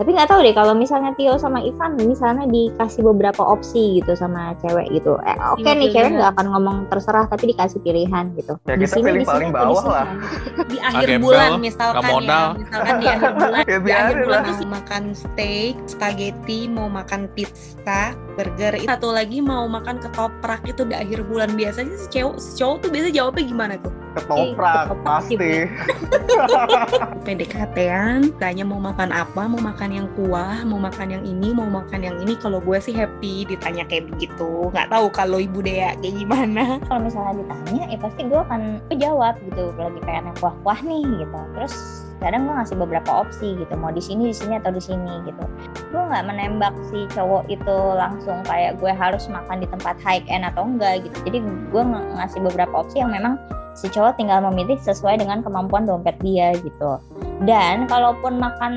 tapi 0.03 0.19
nggak 0.19 0.35
tahu 0.35 0.43
deh 0.43 0.51
kalau 0.51 0.75
misalnya 0.75 1.15
Tio 1.15 1.39
sama 1.39 1.63
Ivan 1.63 1.95
misalnya 1.95 2.43
dikasih 2.51 3.07
beberapa 3.07 3.39
opsi 3.47 4.03
gitu 4.03 4.19
sama 4.19 4.51
cewek 4.59 4.91
gitu. 4.91 5.15
Eh, 5.23 5.39
oke 5.39 5.63
Iya, 5.63 5.79
nih 5.79 5.95
cewek 5.95 6.11
pilihan. 6.11 6.19
nggak 6.19 6.31
akan 6.35 6.47
ngomong 6.51 6.77
terserah 6.91 7.31
tapi 7.31 7.55
dikasih 7.55 7.79
pilihan 7.87 8.35
gitu. 8.35 8.59
Ya, 8.67 8.75
Di 8.75 8.83
kita 8.83 8.99
sini, 8.99 9.07
pilih 9.07 9.23
di 9.23 9.23
sini, 9.23 9.31
paling 9.31 9.51
bawah 9.55 9.85
lah. 9.87 10.07
di 10.75 10.79
akhir 10.83 11.07
gembel, 11.07 11.23
bulan 11.31 11.51
misalkan 11.63 12.03
ya 12.27 12.43
misalkan 12.59 12.95
di 12.99 13.07
akhir 13.07 13.31
bulan. 13.39 13.63
Ya 13.71 13.79
di 13.79 13.93
akhir 13.95 14.17
bulan 14.27 14.43
lah. 14.43 14.51
tuh 14.51 14.67
makan 14.67 15.03
steak 15.15 15.75
spaghetti 15.87 16.67
mau 16.67 16.91
makan 16.91 17.31
pizza 17.39 18.03
burger 18.35 18.75
satu 18.83 19.15
lagi 19.15 19.39
mau 19.39 19.71
makan 19.71 20.03
ketoprak 20.03 20.67
itu 20.67 20.83
di 20.83 20.99
akhir 20.99 21.23
bulan. 21.31 21.55
Biasanya 21.55 21.95
si 21.95 22.11
cowok 22.11 22.37
si 22.43 22.51
cowok 22.59 22.77
tuh 22.83 22.91
biasa 22.91 23.09
jawabnya 23.15 23.45
gimana 23.47 23.75
tuh 23.79 24.02
Ketoprak, 24.12 24.92
ketoprak 24.92 25.02
pasti. 25.04 25.50
PDKT-an 27.26 28.37
tanya 28.37 28.64
mau 28.66 28.81
makan 28.81 29.09
apa 29.14 29.42
mau 29.49 29.61
makan 29.61 29.90
yang 29.95 30.09
kuah 30.19 30.64
mau 30.69 30.76
makan 30.76 31.16
yang 31.16 31.25
ini 31.25 31.54
mau 31.57 31.69
makan 31.69 32.04
yang 32.04 32.16
ini. 32.21 32.37
Kalau 32.37 32.61
gue 32.61 32.78
sih 32.83 32.92
happy 32.92 33.49
ditanya 33.49 33.88
kayak 33.88 34.12
begitu. 34.12 34.69
Nggak 34.73 34.92
tahu 34.92 35.07
kalau 35.09 35.38
ibu 35.40 35.64
Dea 35.64 35.97
kayak 36.00 36.14
gimana. 36.19 36.64
Kalau 36.88 37.00
misalnya 37.00 37.40
ditanya 37.40 37.83
ya 37.88 37.99
pasti 37.99 38.21
gue 38.28 38.40
akan 38.40 38.83
jawab 38.99 39.35
gitu. 39.49 39.73
Lagi 39.78 40.00
pengen 40.04 40.28
yang 40.33 40.38
kuah-kuah 40.40 40.78
nih 40.85 41.04
gitu. 41.25 41.38
Terus 41.57 41.75
kadang 42.21 42.47
gue 42.47 42.54
ngasih 42.54 42.76
beberapa 42.78 43.11
opsi 43.11 43.49
gitu. 43.57 43.73
Mau 43.78 43.90
di 43.90 44.02
sini 44.02 44.31
di 44.31 44.37
sini 44.37 44.59
atau 44.61 44.71
di 44.75 44.83
sini 44.83 45.25
gitu. 45.25 45.45
Gue 45.90 46.02
nggak 46.02 46.25
menembak 46.26 46.75
si 46.90 47.09
cowok 47.14 47.49
itu 47.49 47.76
langsung 47.97 48.42
kayak 48.45 48.76
gue 48.78 48.92
harus 48.92 49.25
makan 49.31 49.62
di 49.62 49.69
tempat 49.71 49.97
high 50.02 50.23
end 50.28 50.45
atau 50.45 50.66
enggak 50.66 51.07
gitu. 51.07 51.16
Jadi 51.28 51.38
gue 51.71 51.83
ng- 51.83 52.19
ngasih 52.19 52.40
beberapa 52.45 52.75
opsi 52.83 53.00
yang 53.00 53.14
memang 53.14 53.38
si 53.75 53.88
cowok 53.88 54.21
tinggal 54.21 54.45
memilih 54.50 54.76
sesuai 54.81 55.21
dengan 55.21 55.41
kemampuan 55.41 55.88
dompet 55.88 56.17
dia 56.21 56.52
gitu. 56.61 57.00
Dan 57.43 57.91
kalaupun 57.91 58.38
makan 58.38 58.73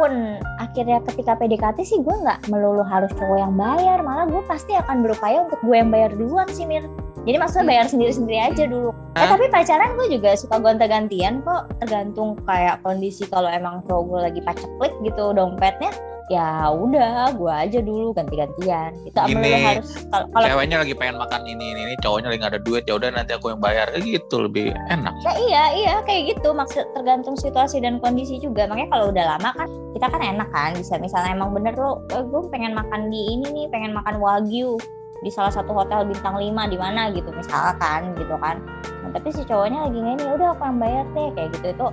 pun 0.00 0.40
akhirnya 0.56 1.04
ketika 1.04 1.36
PDKT 1.36 1.84
sih 1.84 2.00
gue 2.00 2.16
nggak 2.24 2.48
melulu 2.48 2.80
harus 2.82 3.12
cowok 3.18 3.38
yang 3.38 3.54
bayar. 3.54 4.00
Malah 4.00 4.26
gue 4.30 4.42
pasti 4.48 4.72
akan 4.74 5.04
berupaya 5.04 5.44
untuk 5.44 5.60
gue 5.60 5.76
yang 5.76 5.92
bayar 5.92 6.10
duluan 6.16 6.48
sih 6.50 6.64
Mir. 6.64 6.88
Jadi 7.22 7.38
maksudnya 7.38 7.66
bayar 7.70 7.86
sendiri-sendiri 7.86 8.38
aja 8.50 8.64
dulu. 8.66 8.90
Eh 9.14 9.26
tapi 9.30 9.46
pacaran 9.46 9.94
gue 9.94 10.18
juga 10.18 10.34
suka 10.34 10.58
gonta-gantian 10.58 11.38
kok, 11.46 11.70
tergantung 11.78 12.34
kayak 12.42 12.82
kondisi 12.82 13.30
kalau 13.30 13.46
emang 13.46 13.78
cowok 13.86 14.02
gue 14.10 14.20
lagi 14.26 14.40
paceklik 14.42 14.90
gitu 15.06 15.30
dompetnya, 15.30 15.94
ya 16.30 16.70
udah 16.70 17.34
gue 17.34 17.52
aja 17.52 17.78
dulu 17.82 18.14
ganti-gantian. 18.14 18.94
Itu 19.02 19.18
apa 19.18 19.34
lu 19.34 19.58
harus 19.58 19.88
kalau 20.10 20.26
kalau 20.30 20.46
Ceweknya 20.46 20.76
lagi 20.84 20.94
pengen 20.94 21.16
makan 21.18 21.42
ini 21.48 21.64
ini, 21.74 21.80
ini 21.90 21.94
cowoknya 21.98 22.28
lagi 22.30 22.38
nggak 22.42 22.52
ada 22.54 22.62
duit 22.62 22.84
ya 22.86 22.94
udah 22.98 23.08
nanti 23.10 23.32
aku 23.34 23.50
yang 23.50 23.60
bayar. 23.62 23.86
Kayak 23.90 24.04
gitu 24.22 24.36
lebih 24.46 24.66
enak. 24.92 25.14
Ya 25.26 25.32
iya 25.38 25.64
iya 25.74 25.94
kayak 26.06 26.38
gitu. 26.38 26.54
Maksud 26.54 26.84
tergantung 26.94 27.34
situasi 27.34 27.82
dan 27.82 27.98
kondisi 27.98 28.38
juga. 28.38 28.68
Makanya 28.70 28.90
kalau 28.92 29.06
udah 29.10 29.24
lama 29.36 29.50
kan 29.56 29.68
kita 29.96 30.06
kan 30.06 30.20
enak 30.22 30.48
kan 30.54 30.70
bisa. 30.78 30.94
Misalnya 31.00 31.34
emang 31.34 31.50
bener 31.56 31.74
lo 31.74 32.04
eh, 32.14 32.22
gue 32.22 32.40
pengen 32.52 32.76
makan 32.76 33.10
di 33.10 33.20
ini 33.38 33.46
nih 33.50 33.66
pengen 33.72 33.92
makan 33.96 34.20
wagyu 34.22 34.78
di 35.22 35.30
salah 35.30 35.54
satu 35.54 35.70
hotel 35.70 36.02
bintang 36.02 36.34
5 36.34 36.50
di 36.66 36.76
mana 36.76 37.14
gitu 37.14 37.30
misalkan 37.30 38.10
gitu 38.18 38.34
kan. 38.42 38.58
Nah, 39.06 39.10
tapi 39.14 39.30
si 39.30 39.46
cowoknya 39.46 39.86
lagi 39.86 39.98
ini 40.02 40.24
udah 40.34 40.58
aku 40.58 40.62
yang 40.66 40.78
bayar 40.82 41.04
deh 41.14 41.30
kayak 41.38 41.48
gitu. 41.58 41.66
Itu 41.78 41.86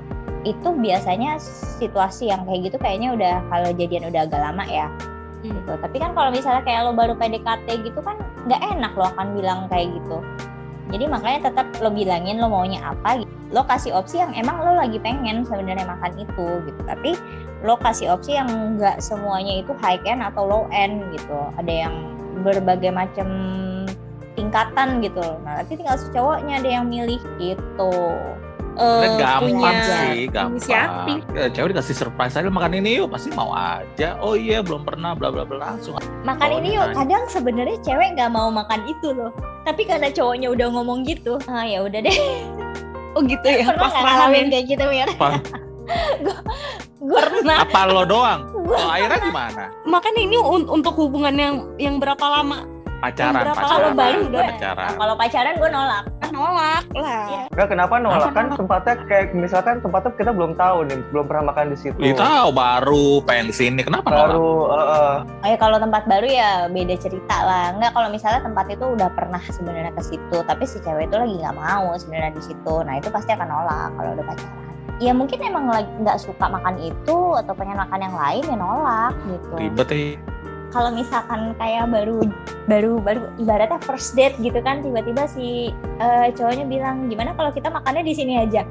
itu 0.48 0.70
biasanya 0.72 1.36
situasi 1.80 2.32
yang 2.32 2.48
kayak 2.48 2.72
gitu 2.72 2.78
kayaknya 2.80 3.10
udah 3.12 3.36
kalau 3.52 3.70
jadian 3.76 4.08
udah 4.08 4.24
agak 4.24 4.40
lama 4.40 4.64
ya. 4.68 4.88
Gitu. 5.44 5.72
Tapi 5.80 5.98
kan 6.00 6.12
kalau 6.16 6.32
misalnya 6.32 6.64
kayak 6.64 6.88
lo 6.88 6.92
baru 6.96 7.16
PDKT 7.16 7.88
gitu 7.88 8.00
kan 8.04 8.20
nggak 8.48 8.62
enak 8.76 8.92
lo 8.96 9.08
akan 9.12 9.36
bilang 9.36 9.60
kayak 9.68 9.92
gitu. 9.92 10.24
Jadi 10.90 11.06
makanya 11.06 11.52
tetap 11.52 11.70
lo 11.84 11.94
bilangin 11.94 12.42
lo 12.42 12.50
maunya 12.50 12.82
apa 12.82 13.22
gitu. 13.22 13.32
lo 13.50 13.66
kasih 13.66 13.98
opsi 13.98 14.22
yang 14.22 14.30
emang 14.38 14.62
lo 14.62 14.78
lagi 14.78 15.02
pengen 15.02 15.42
sebenarnya 15.42 15.86
makan 15.86 16.14
itu 16.22 16.48
gitu. 16.70 16.82
Tapi 16.86 17.18
lo 17.66 17.76
kasih 17.82 18.14
opsi 18.14 18.38
yang 18.38 18.78
nggak 18.78 19.02
semuanya 19.02 19.60
itu 19.60 19.74
high 19.82 20.00
end 20.06 20.22
atau 20.22 20.46
low 20.46 20.64
end 20.72 21.02
gitu. 21.14 21.40
Ada 21.58 21.88
yang 21.88 21.96
berbagai 22.46 22.94
macam 22.94 23.28
tingkatan 24.38 25.04
gitu. 25.04 25.24
Nah 25.44 25.60
nanti 25.60 25.76
tinggal 25.76 25.98
si 26.00 26.08
cowoknya 26.16 26.64
ada 26.64 26.70
yang 26.80 26.86
milih 26.88 27.20
gitu 27.42 27.92
Eh, 28.80 29.12
gampang 29.14 29.42
punya 29.52 29.72
sih, 29.82 30.20
gampang. 30.26 30.56
inisiatif. 30.56 31.20
Ya, 31.30 31.46
cewek 31.50 31.70
dikasih 31.70 31.96
surprise 31.98 32.32
aja 32.34 32.48
makan 32.48 32.72
ini 32.74 32.96
yuk, 32.96 33.08
pasti 33.08 33.28
mau 33.30 33.52
aja. 33.52 34.16
Oh 34.18 34.34
iya, 34.34 34.60
belum 34.60 34.82
pernah, 34.82 35.12
bla 35.12 35.28
bla 35.28 35.44
bla 35.44 35.68
langsung. 35.68 36.00
makan 36.22 36.48
Oh, 36.48 36.58
ini 36.58 36.70
yuk 36.74 36.86
nanya. 36.86 36.96
kadang 36.98 37.24
sebenarnya 37.28 37.78
cewek 37.82 38.10
nggak 38.14 38.30
mau 38.30 38.48
makan 38.50 38.80
itu 38.86 39.10
loh 39.10 39.32
tapi 39.62 39.84
karena 39.84 40.08
cowoknya 40.10 40.48
udah 40.48 40.68
ngomong 40.70 41.04
gitu 41.04 41.36
ah 41.46 41.62
ya 41.62 41.82
udah 41.82 42.00
deh 42.00 42.16
Oh 43.18 43.22
gitu 43.22 43.44
ya, 43.44 43.68
pernah 43.68 43.90
nggak 43.90 44.04
ngalamin 44.06 44.40
ya. 44.40 44.52
kayak 44.52 44.66
gitu 44.68 44.84
Mir? 44.86 45.08
Apa? 45.10 45.30
gue 47.02 47.20
Pernah. 47.20 47.58
Apa 47.64 47.80
lo 47.86 48.04
doang? 48.04 48.40
Kalau 48.46 48.88
akhirnya 48.88 49.20
gimana? 49.20 49.64
Makanya 49.84 50.22
ini 50.22 50.38
un- 50.38 50.70
untuk 50.70 50.94
hubungan 50.96 51.34
yang 51.34 51.56
yang 51.76 51.96
berapa 51.98 52.22
lama? 52.22 52.64
Pacaran, 53.00 53.42
Berapa 53.42 53.56
pacaran. 53.56 53.72
kalau 53.74 53.92
baru 53.94 54.20
gue 54.26 54.44
pacaran. 54.46 54.92
kalau 54.94 55.16
pacaran 55.16 55.54
gue 55.56 55.70
nolak 55.70 56.04
Kan 56.20 56.30
nolak. 56.30 56.79
Enggak 57.60 57.76
kenapa 57.76 58.00
nolak 58.00 58.16
Kenapa 58.24 58.32
kan 58.32 58.46
nolak? 58.48 58.60
tempatnya 58.64 58.96
kayak 59.04 59.26
misalkan 59.36 59.76
tempatnya 59.84 60.12
kita 60.16 60.32
belum 60.32 60.56
tahu 60.56 60.78
nih, 60.88 61.00
belum 61.12 61.26
pernah 61.28 61.44
makan 61.52 61.76
di 61.76 61.78
situ. 61.84 62.00
Lu 62.00 62.16
tahu 62.16 62.48
baru 62.56 63.08
pengen 63.28 63.52
di 63.52 63.56
sini. 63.60 63.84
Kenapa 63.84 64.08
nolak? 64.08 64.32
Baru 64.32 64.52
eh, 64.72 64.80
eh, 64.80 65.16
Oh 65.44 65.48
ya 65.52 65.58
kalau 65.60 65.76
tempat 65.76 66.08
baru 66.08 66.28
ya 66.32 66.50
beda 66.72 66.96
cerita 66.96 67.36
lah. 67.44 67.76
Enggak 67.76 67.92
kalau 67.92 68.08
misalnya 68.16 68.48
tempat 68.48 68.64
itu 68.72 68.86
udah 68.88 69.12
pernah 69.12 69.44
sebenarnya 69.44 69.92
ke 69.92 70.04
situ, 70.08 70.38
tapi 70.48 70.64
si 70.64 70.80
cewek 70.80 71.12
itu 71.12 71.20
lagi 71.20 71.36
nggak 71.36 71.58
mau 71.60 71.92
sebenarnya 72.00 72.32
di 72.32 72.44
situ. 72.48 72.74
Nah 72.80 72.96
itu 72.96 73.12
pasti 73.12 73.36
akan 73.36 73.48
nolak 73.52 73.92
kalau 74.00 74.10
udah 74.16 74.24
pacaran. 74.32 74.64
Ya 75.04 75.12
mungkin 75.12 75.40
emang 75.44 75.68
lagi 75.68 75.92
nggak 76.00 76.16
suka 76.16 76.46
makan 76.48 76.80
itu 76.80 77.18
atau 77.44 77.52
pengen 77.60 77.76
makan 77.76 78.00
yang 78.08 78.16
lain 78.16 78.44
ya 78.48 78.56
nolak 78.56 79.12
gitu. 79.28 79.56
Ribet 79.60 79.88
ya. 79.92 80.16
Kalau 80.70 80.94
misalkan 80.94 81.58
kayak 81.58 81.90
baru 81.90 82.22
baru 82.70 83.02
baru 83.02 83.22
ibaratnya 83.42 83.82
first 83.82 84.14
date 84.14 84.38
gitu 84.38 84.62
kan 84.62 84.86
tiba-tiba 84.86 85.26
si 85.26 85.74
eh, 85.98 86.28
cowoknya 86.38 86.66
bilang 86.70 87.10
gimana 87.10 87.34
kalau 87.34 87.50
kita 87.50 87.74
makannya 87.74 88.06
di 88.06 88.14
sini 88.14 88.38
aja. 88.38 88.62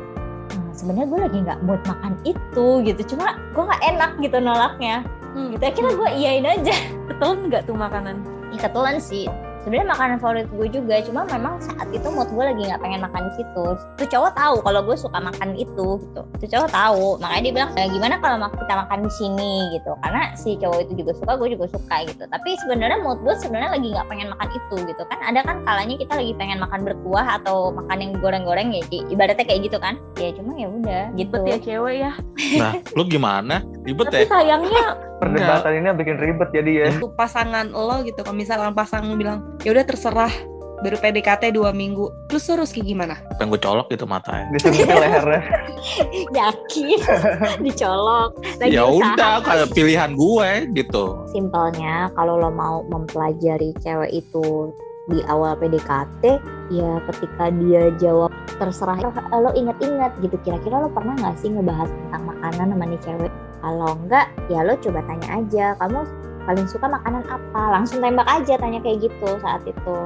Hmm, 0.54 0.70
sebenarnya 0.70 1.06
gue 1.10 1.20
lagi 1.26 1.38
nggak 1.42 1.60
mood 1.66 1.82
makan 1.84 2.14
itu 2.22 2.66
gitu, 2.86 3.14
cuma 3.14 3.34
gue 3.52 3.62
nggak 3.66 3.82
enak 3.82 4.10
gitu 4.22 4.38
nolaknya. 4.38 5.02
Hmm. 5.34 5.50
Gitu 5.50 5.62
akhirnya 5.66 5.92
gue 5.98 6.10
iyain 6.22 6.46
aja. 6.46 6.76
Betul 7.10 7.50
nggak 7.50 7.66
tuh 7.66 7.74
makanan? 7.74 8.22
Ya, 8.54 8.58
kebetulan 8.64 8.96
sih 9.02 9.26
sebenarnya 9.64 9.88
makanan 9.94 10.16
favorit 10.22 10.48
gue 10.52 10.68
juga 10.70 11.00
cuma 11.02 11.24
memang 11.26 11.58
saat 11.62 11.88
itu 11.90 12.08
mood 12.12 12.28
gue 12.30 12.44
lagi 12.44 12.62
nggak 12.68 12.80
pengen 12.82 13.00
makan 13.02 13.22
di 13.28 13.32
situ 13.40 13.64
tuh 13.78 14.08
cowok 14.08 14.32
tahu 14.36 14.56
kalau 14.62 14.80
gue 14.84 14.96
suka 14.96 15.18
makan 15.18 15.56
itu 15.58 15.88
gitu. 15.98 16.22
Tuh 16.40 16.48
cowok 16.48 16.70
tahu 16.70 17.06
makanya 17.22 17.42
dia 17.42 17.52
bilang 17.54 17.70
"Eh, 17.78 17.88
gimana 17.90 18.14
kalau 18.20 18.36
kita 18.50 18.74
makan 18.74 18.98
di 19.06 19.12
sini? 19.14 19.52
Gitu. 19.78 19.92
Karena 20.02 20.22
si 20.34 20.58
cowok 20.58 20.80
itu 20.88 20.92
juga 21.04 21.12
suka 21.16 21.32
gue 21.38 21.48
juga 21.54 21.66
suka 21.70 21.96
gitu. 22.06 22.22
Tapi 22.26 22.50
sebenarnya 22.64 22.98
mood 23.00 23.18
gue 23.22 23.34
sebenarnya 23.38 23.70
lagi 23.78 23.86
nggak 23.94 24.08
pengen 24.10 24.28
makan 24.34 24.48
itu 24.52 24.76
gitu. 24.90 25.02
Kan 25.06 25.18
ada 25.22 25.40
kan 25.46 25.56
kalanya 25.64 25.94
kita 25.96 26.12
lagi 26.18 26.32
pengen 26.36 26.58
makan 26.62 26.80
berkuah 26.84 27.26
atau 27.42 27.70
makan 27.72 27.98
yang 28.02 28.12
goreng-goreng 28.18 28.68
ya 28.74 28.82
ibaratnya 29.08 29.44
kayak 29.46 29.70
gitu 29.70 29.78
kan? 29.78 29.96
Ya 30.18 30.34
cuma 30.34 30.52
ya 30.58 30.68
udah 30.68 31.04
gitu. 31.14 31.38
Ribet 31.38 31.48
ya 31.48 31.58
cewek 31.62 31.96
ya. 32.02 32.12
Nah, 32.58 32.72
lu 32.96 33.02
gimana? 33.06 33.62
Ribet 33.86 34.06
Tapi 34.10 34.24
ya? 34.24 34.28
sayangnya 34.28 34.86
perdebatan 35.18 35.72
ini 35.82 35.88
bikin 35.94 36.16
ribet 36.18 36.48
jadi 36.54 36.70
ya. 36.70 36.88
tuh 36.98 37.12
pasangan 37.12 37.68
lo 37.70 38.02
gitu. 38.06 38.22
Kalau 38.22 38.36
misalkan 38.38 38.72
pasangan 38.72 39.06
lo 39.10 39.16
bilang, 39.18 39.58
ya 39.66 39.74
udah 39.74 39.84
terserah 39.84 40.30
baru 40.78 40.96
PDKT 40.98 41.54
dua 41.54 41.74
minggu. 41.74 42.06
Terus 42.30 42.46
terus 42.46 42.70
kayak 42.70 42.86
gimana? 42.86 43.14
Pengen 43.36 43.50
gue 43.50 43.60
colok 43.60 43.90
gitu 43.90 44.06
matanya. 44.06 44.46
Disebutnya 44.54 44.96
lehernya. 45.02 45.42
yakin 46.38 46.98
dicolok 47.64 48.30
lagi 48.58 48.74
ya 48.74 48.84
udah, 48.86 49.42
kayak 49.42 49.68
pilihan 49.72 50.14
gue 50.14 50.50
gitu. 50.74 51.26
simpelnya 51.30 52.10
kalau 52.18 52.38
lo 52.38 52.50
mau 52.50 52.82
mempelajari 52.86 53.74
cewek 53.82 54.10
itu 54.24 54.72
di 55.08 55.24
awal 55.24 55.56
PDKT 55.56 56.36
ya 56.68 56.90
ketika 57.08 57.48
dia 57.56 57.88
jawab 57.96 58.28
terserah 58.60 59.00
eh, 59.00 59.40
lo 59.40 59.50
inget-inget 59.56 60.12
gitu 60.20 60.36
kira-kira 60.44 60.84
lo 60.84 60.92
pernah 60.92 61.16
nggak 61.16 61.36
sih 61.40 61.48
ngebahas 61.48 61.88
tentang 61.88 62.22
makanan 62.28 62.66
sama 62.76 62.84
nih 62.84 63.00
cewek 63.00 63.32
kalau 63.62 63.98
enggak 63.98 64.26
ya 64.46 64.62
lo 64.62 64.74
coba 64.78 65.00
tanya 65.06 65.28
aja 65.42 65.66
kamu 65.82 66.00
paling 66.48 66.66
suka 66.70 66.86
makanan 66.88 67.24
apa? 67.28 67.62
Langsung 67.76 68.00
tembak 68.00 68.24
aja 68.24 68.56
tanya 68.56 68.80
kayak 68.80 69.10
gitu 69.10 69.28
saat 69.42 69.60
itu. 69.68 69.98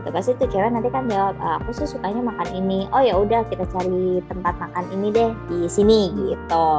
Gitu 0.00 0.08
pasti 0.10 0.32
tuh 0.40 0.48
cewek 0.50 0.72
nanti 0.72 0.88
kan 0.90 1.06
jawab 1.06 1.36
"Ah, 1.38 1.60
aku 1.62 1.70
sih 1.76 1.86
sukanya 1.86 2.24
makan 2.24 2.48
ini. 2.50 2.90
Oh 2.90 3.00
ya 3.04 3.14
udah 3.14 3.46
kita 3.46 3.68
cari 3.70 4.24
tempat 4.26 4.56
makan 4.58 4.84
ini 4.96 5.08
deh 5.14 5.30
di 5.46 5.68
sini 5.70 6.10
gitu. 6.16 6.70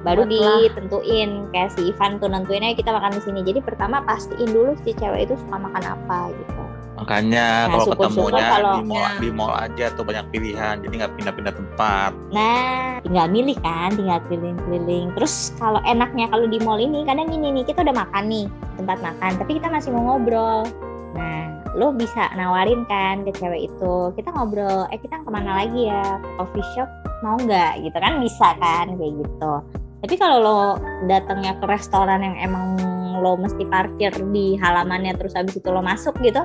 Baru 0.00 0.24
Buatlah. 0.24 0.64
ditentuin 0.64 1.30
kayak 1.52 1.70
si 1.76 1.92
Ivan 1.92 2.16
tuh 2.18 2.28
nentuinnya 2.32 2.72
kita 2.72 2.88
makan 2.88 3.16
di 3.16 3.22
sini. 3.24 3.40
Jadi 3.44 3.60
pertama 3.60 4.00
pastiin 4.04 4.48
dulu 4.48 4.72
si 4.80 4.96
cewek 4.96 5.28
itu 5.28 5.34
suka 5.36 5.56
makan 5.60 5.84
apa 5.84 6.32
gitu 6.32 6.79
Makanya 7.00 7.64
Nah, 7.64 7.80
kalau 7.80 7.84
ketemunya 7.96 8.44
kalau- 8.52 8.76
di 8.76 8.82
mall, 8.84 9.08
di 9.16 9.28
mall 9.32 9.52
aja 9.56 9.86
tuh 9.96 10.04
banyak 10.04 10.26
pilihan, 10.28 10.74
jadi 10.84 10.94
nggak 11.00 11.12
pindah-pindah 11.16 11.54
tempat. 11.56 12.12
nah 12.28 13.00
tinggal 13.00 13.26
milih 13.32 13.56
kan 13.64 13.88
tinggal 13.96 14.20
keliling-keliling. 14.28 15.08
Terus 15.16 15.56
kalau 15.56 15.80
enaknya 15.88 16.28
kalau 16.28 16.44
di 16.44 16.60
mall 16.60 16.76
ini 16.76 17.08
kadang 17.08 17.32
gini 17.32 17.48
nih 17.56 17.64
kita 17.64 17.80
udah 17.80 17.96
makan 17.96 18.24
nih 18.28 18.46
tempat 18.76 18.98
makan 19.00 19.30
tapi 19.40 19.56
kita 19.56 19.72
masih 19.72 19.90
mau 19.96 20.14
ngobrol. 20.14 20.68
Nah 21.16 21.64
lo 21.72 21.96
bisa 21.96 22.28
nawarin 22.36 22.84
kan 22.84 23.24
ke 23.24 23.32
cewek 23.40 23.72
itu 23.72 23.94
kita 24.12 24.28
ngobrol 24.36 24.84
eh 24.92 25.00
kita 25.00 25.24
ke 25.24 25.28
mana 25.32 25.64
lagi 25.64 25.88
ya? 25.88 26.20
Coffee 26.36 26.66
shop 26.76 26.88
mau 27.24 27.40
nggak? 27.40 27.80
Gitu 27.80 27.96
kan 27.96 28.20
bisa 28.20 28.52
kan 28.60 28.92
kayak 29.00 29.14
gitu. 29.24 29.52
Tapi 30.00 30.14
kalau 30.20 30.38
lo 30.40 30.60
datangnya 31.08 31.56
ke 31.56 31.64
restoran 31.64 32.20
yang 32.20 32.36
emang 32.36 32.76
lo 33.20 33.36
mesti 33.36 33.64
parkir 33.68 34.12
di 34.32 34.56
halamannya 34.56 35.12
terus 35.16 35.36
habis 35.36 35.56
itu 35.56 35.68
lo 35.68 35.80
masuk 35.84 36.16
gitu 36.20 36.40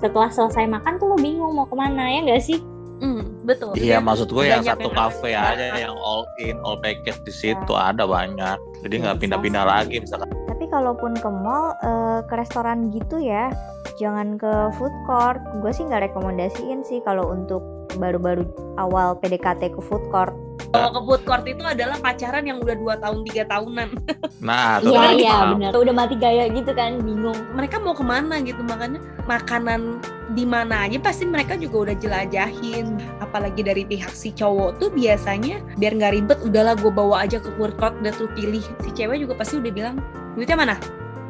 setelah 0.00 0.30
selesai 0.32 0.64
makan 0.68 0.96
tuh 0.96 1.12
lo 1.12 1.16
bingung 1.20 1.52
mau 1.52 1.68
ke 1.68 1.76
mana 1.76 2.08
ya 2.08 2.20
nggak 2.24 2.42
sih 2.42 2.60
Hmm, 3.00 3.24
betul. 3.48 3.72
Iya, 3.80 3.96
maksud 3.96 4.28
gue 4.28 4.44
yang 4.44 4.60
banyak 4.60 4.76
satu 4.76 4.92
yang 4.92 4.96
kafe 5.00 5.32
aja 5.32 5.72
yang 5.72 5.96
all 5.96 6.28
in, 6.36 6.60
all 6.60 6.76
package 6.76 7.16
di 7.24 7.32
situ 7.32 7.72
ada 7.72 8.04
banyak. 8.04 8.60
Jadi 8.84 8.94
nggak 9.00 9.16
Bisa 9.16 9.22
pindah-pindah 9.24 9.64
lagi 9.64 9.96
misalkan. 10.04 10.28
Tapi 10.28 10.64
kalaupun 10.68 11.16
ke 11.16 11.30
mall, 11.32 11.72
eh, 11.80 12.20
ke 12.28 12.34
restoran 12.36 12.92
gitu 12.92 13.16
ya, 13.16 13.48
jangan 13.96 14.36
ke 14.36 14.68
food 14.76 14.92
court. 15.08 15.40
Gue 15.64 15.72
sih 15.72 15.88
nggak 15.88 16.12
rekomendasiin 16.12 16.84
sih 16.84 17.00
kalau 17.00 17.32
untuk 17.32 17.64
baru-baru 17.96 18.44
awal 18.76 19.16
PDKT 19.16 19.72
ke 19.72 19.80
food 19.80 20.04
court. 20.12 20.36
Kalau 20.70 20.88
ke 20.88 21.00
food 21.02 21.22
court 21.26 21.44
itu 21.44 21.62
adalah 21.62 21.98
pacaran 21.98 22.46
yang 22.46 22.62
udah 22.62 22.74
2 22.74 23.02
tahun, 23.02 23.18
tiga 23.26 23.44
tahunan. 23.46 23.88
Nah, 24.40 24.80
tuh 24.80 24.96
Iya 24.96 25.00
kan 25.04 25.12
iya 25.20 25.32
paham. 25.36 25.48
benar. 25.52 25.70
Udah 25.76 25.92
mati 25.92 26.16
gaya 26.16 26.48
gitu 26.48 26.72
kan, 26.72 26.96
bingung. 27.04 27.36
Mereka 27.52 27.76
mau 27.76 27.92
ke 27.92 28.00
mana 28.00 28.40
gitu, 28.40 28.64
makanya 28.64 29.04
makanan 29.28 30.00
di 30.32 30.48
mana 30.48 30.88
aja 30.88 30.96
pasti 30.96 31.28
mereka 31.28 31.60
juga 31.60 31.92
udah 31.92 31.96
jelajahin. 32.00 32.96
Apalagi 33.20 33.60
dari 33.60 33.84
pihak 33.84 34.08
si 34.08 34.32
cowok 34.32 34.80
tuh 34.80 34.88
biasanya 34.88 35.60
biar 35.76 35.92
nggak 35.92 36.12
ribet, 36.16 36.38
udahlah 36.40 36.72
gue 36.72 36.88
bawa 36.88 37.28
aja 37.28 37.36
ke 37.36 37.52
food 37.52 37.76
court, 37.76 37.92
udah 38.00 38.16
tuh 38.16 38.32
pilih. 38.32 38.64
Si 38.80 38.88
cewek 38.96 39.20
juga 39.20 39.36
pasti 39.36 39.60
udah 39.60 39.68
bilang, 39.68 40.00
duitnya 40.32 40.56
mana? 40.56 40.74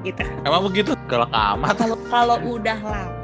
Gitu. 0.06 0.22
Emang 0.46 0.62
begitu? 0.70 0.94
Galak 1.10 1.34
amat. 1.34 1.74
Kalau 1.74 1.98
kalau 2.06 2.36
udah 2.46 2.78
lama, 2.78 3.18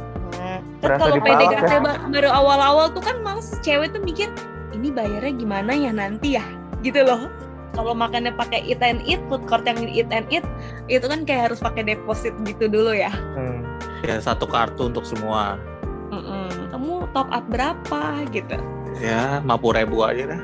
kan 0.83 0.99
kalau 0.99 1.15
PDKT 1.23 1.73
ya. 1.73 1.79
ba- 1.79 2.01
baru 2.11 2.31
awal-awal 2.35 2.91
tuh 2.91 3.07
kan 3.07 3.23
malah 3.23 3.39
si 3.41 3.55
cewek 3.63 3.95
tuh 3.95 4.03
mikir 4.03 4.35
ini 4.77 4.93
bayarnya 4.93 5.33
gimana 5.33 5.73
ya 5.73 5.91
nanti 5.91 6.37
ya 6.37 6.45
gitu 6.85 7.01
loh. 7.03 7.33
Kalau 7.73 7.93
makannya 7.93 8.33
pakai 8.33 8.65
eat 8.65 8.81
and 8.81 9.05
eat, 9.05 9.21
food 9.29 9.45
court 9.45 9.65
yang 9.69 9.77
eat 9.85 10.09
and 10.09 10.25
eat, 10.33 10.45
itu 10.89 11.05
kan 11.05 11.29
kayak 11.29 11.53
harus 11.53 11.61
pakai 11.61 11.85
deposit 11.85 12.33
gitu 12.49 12.73
dulu 12.73 12.97
ya. 12.97 13.13
Hmm. 13.37 13.61
Ya 14.01 14.17
satu 14.17 14.49
kartu 14.49 14.89
untuk 14.89 15.05
semua. 15.05 15.61
Mm-mm. 16.09 16.71
top 17.11 17.27
up 17.35 17.45
berapa 17.51 18.23
gitu 18.31 18.55
Ya, 19.03 19.43
50 19.43 19.77
ribu 19.83 20.07
aja 20.07 20.33
dah. 20.33 20.41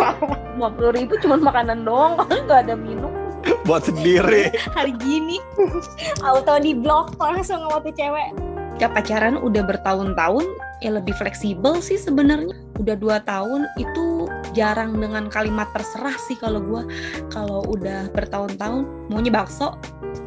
lima 0.52 0.68
puluh 0.78 0.92
ribu 0.94 1.18
cuma 1.18 1.36
makanan 1.40 1.82
doang 1.82 2.14
nggak 2.46 2.70
ada 2.70 2.74
minum 2.78 3.10
Buat 3.68 3.90
sendiri. 3.90 4.54
hari 4.76 4.94
gini 5.02 5.42
auto 6.22 6.54
di 6.62 6.76
blok 6.76 7.18
langsung 7.18 7.66
sama 7.66 7.82
tuh 7.82 7.90
cewek 7.94 8.30
ya 8.78 8.86
pacaran 8.86 9.38
udah 9.38 9.62
bertahun-tahun 9.66 10.44
ya 10.82 10.90
lebih 10.92 11.14
fleksibel 11.14 11.78
sih 11.78 11.96
sebenarnya. 11.96 12.52
Udah 12.76 12.94
dua 12.94 13.22
tahun 13.22 13.70
itu 13.76 14.26
jarang 14.52 14.92
dengan 14.94 15.26
kalimat 15.26 15.70
terserah 15.70 16.18
sih 16.20 16.34
kalau 16.34 16.58
gua. 16.60 16.82
Kalau 17.28 17.62
udah 17.66 18.10
bertahun-tahun 18.10 18.82
maunya 19.08 19.30
bakso 19.30 19.78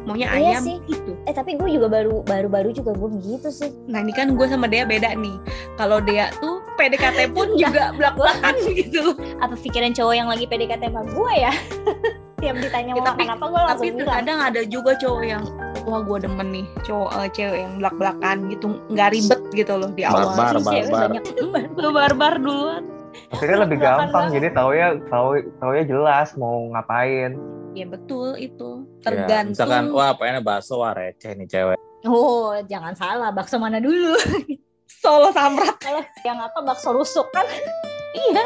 maunya 0.02 0.26
Iya 0.28 0.56
ayam 0.56 0.62
sih. 0.64 0.76
gitu. 0.88 1.14
Eh 1.24 1.32
tapi 1.32 1.54
gue 1.54 1.68
juga 1.68 1.86
baru 1.88 2.22
baru 2.22 2.46
baru 2.46 2.70
juga 2.70 2.90
gue 2.92 3.10
begitu 3.12 3.50
sih. 3.50 3.70
Nah 3.86 4.00
ini 4.00 4.10
kan 4.10 4.32
gue 4.32 4.46
sama 4.46 4.66
Dea 4.66 4.82
beda 4.82 5.14
nih. 5.14 5.36
Kalau 5.74 5.98
Dea 5.98 6.30
tuh 6.36 6.62
PDKT 6.74 7.30
pun 7.36 7.54
juga 7.54 7.90
belak-belakan 7.92 8.54
gitu 8.72 9.14
apa 9.36 9.54
pikiran 9.54 9.92
cowok 9.92 10.14
yang 10.14 10.26
lagi 10.26 10.44
PDKT 10.44 10.82
sama 10.86 11.02
gue 11.04 11.32
ya? 11.36 11.52
Tiap 12.36 12.56
ditanya 12.58 12.92
Ya, 12.92 12.94
mau 12.94 13.06
tapi- 13.06 13.24
makan 13.24 13.30
apa 13.32 13.44
gue 13.44 13.60
langsung 13.60 13.74
tapi 13.76 13.86
bilang. 13.88 14.00
terkadang 14.02 14.38
ada 14.42 14.60
juga 14.64 14.90
cowok 14.94 15.22
yang 15.24 15.42
wah 15.86 16.00
gue 16.00 16.18
demen 16.20 16.48
nih 16.52 16.66
cowok 16.82 17.10
eh, 17.16 17.30
cewek 17.30 17.58
yang 17.60 17.72
belak-belakan 17.78 18.36
gitu 18.48 18.66
nggak 18.88 19.08
ribet 19.08 19.40
gitu 19.52 19.72
loh 19.72 19.90
di 19.90 20.02
awal 20.02 20.34
Barbar, 20.34 20.58
barbar. 20.58 21.08
banyak 21.08 21.24
Lu 21.74 21.88
barbar 21.90 22.34
duluan 22.36 22.82
Maksudnya 23.32 23.58
lebih 23.58 23.78
gampang, 23.78 24.12
banget. 24.28 24.32
jadi 24.36 24.48
tahu 24.52 24.70
ya 24.70 24.88
tahu 25.08 25.28
tahu 25.56 25.70
ya 25.72 25.84
jelas 25.84 26.28
mau 26.34 26.68
ngapain. 26.68 27.32
ya 27.72 27.86
betul 27.86 28.36
itu 28.36 28.84
Ya, 28.98 29.02
tergantung 29.06 29.52
misalkan, 29.56 29.84
wah 29.90 30.12
pengennya 30.12 30.42
bakso, 30.42 30.74
wah 30.76 30.92
receh 30.92 31.32
nih 31.32 31.46
cewek. 31.46 31.76
oh 32.04 32.56
jangan 32.64 32.92
salah 32.92 33.30
bakso 33.30 33.56
mana 33.56 33.78
dulu 33.78 34.16
solo 35.00 35.28
samrat 35.30 35.76
kalau 35.76 36.02
yang 36.22 36.36
apa 36.36 36.60
bakso 36.60 36.90
rusuk 36.90 37.28
kan 37.30 37.44
iya 38.12 38.44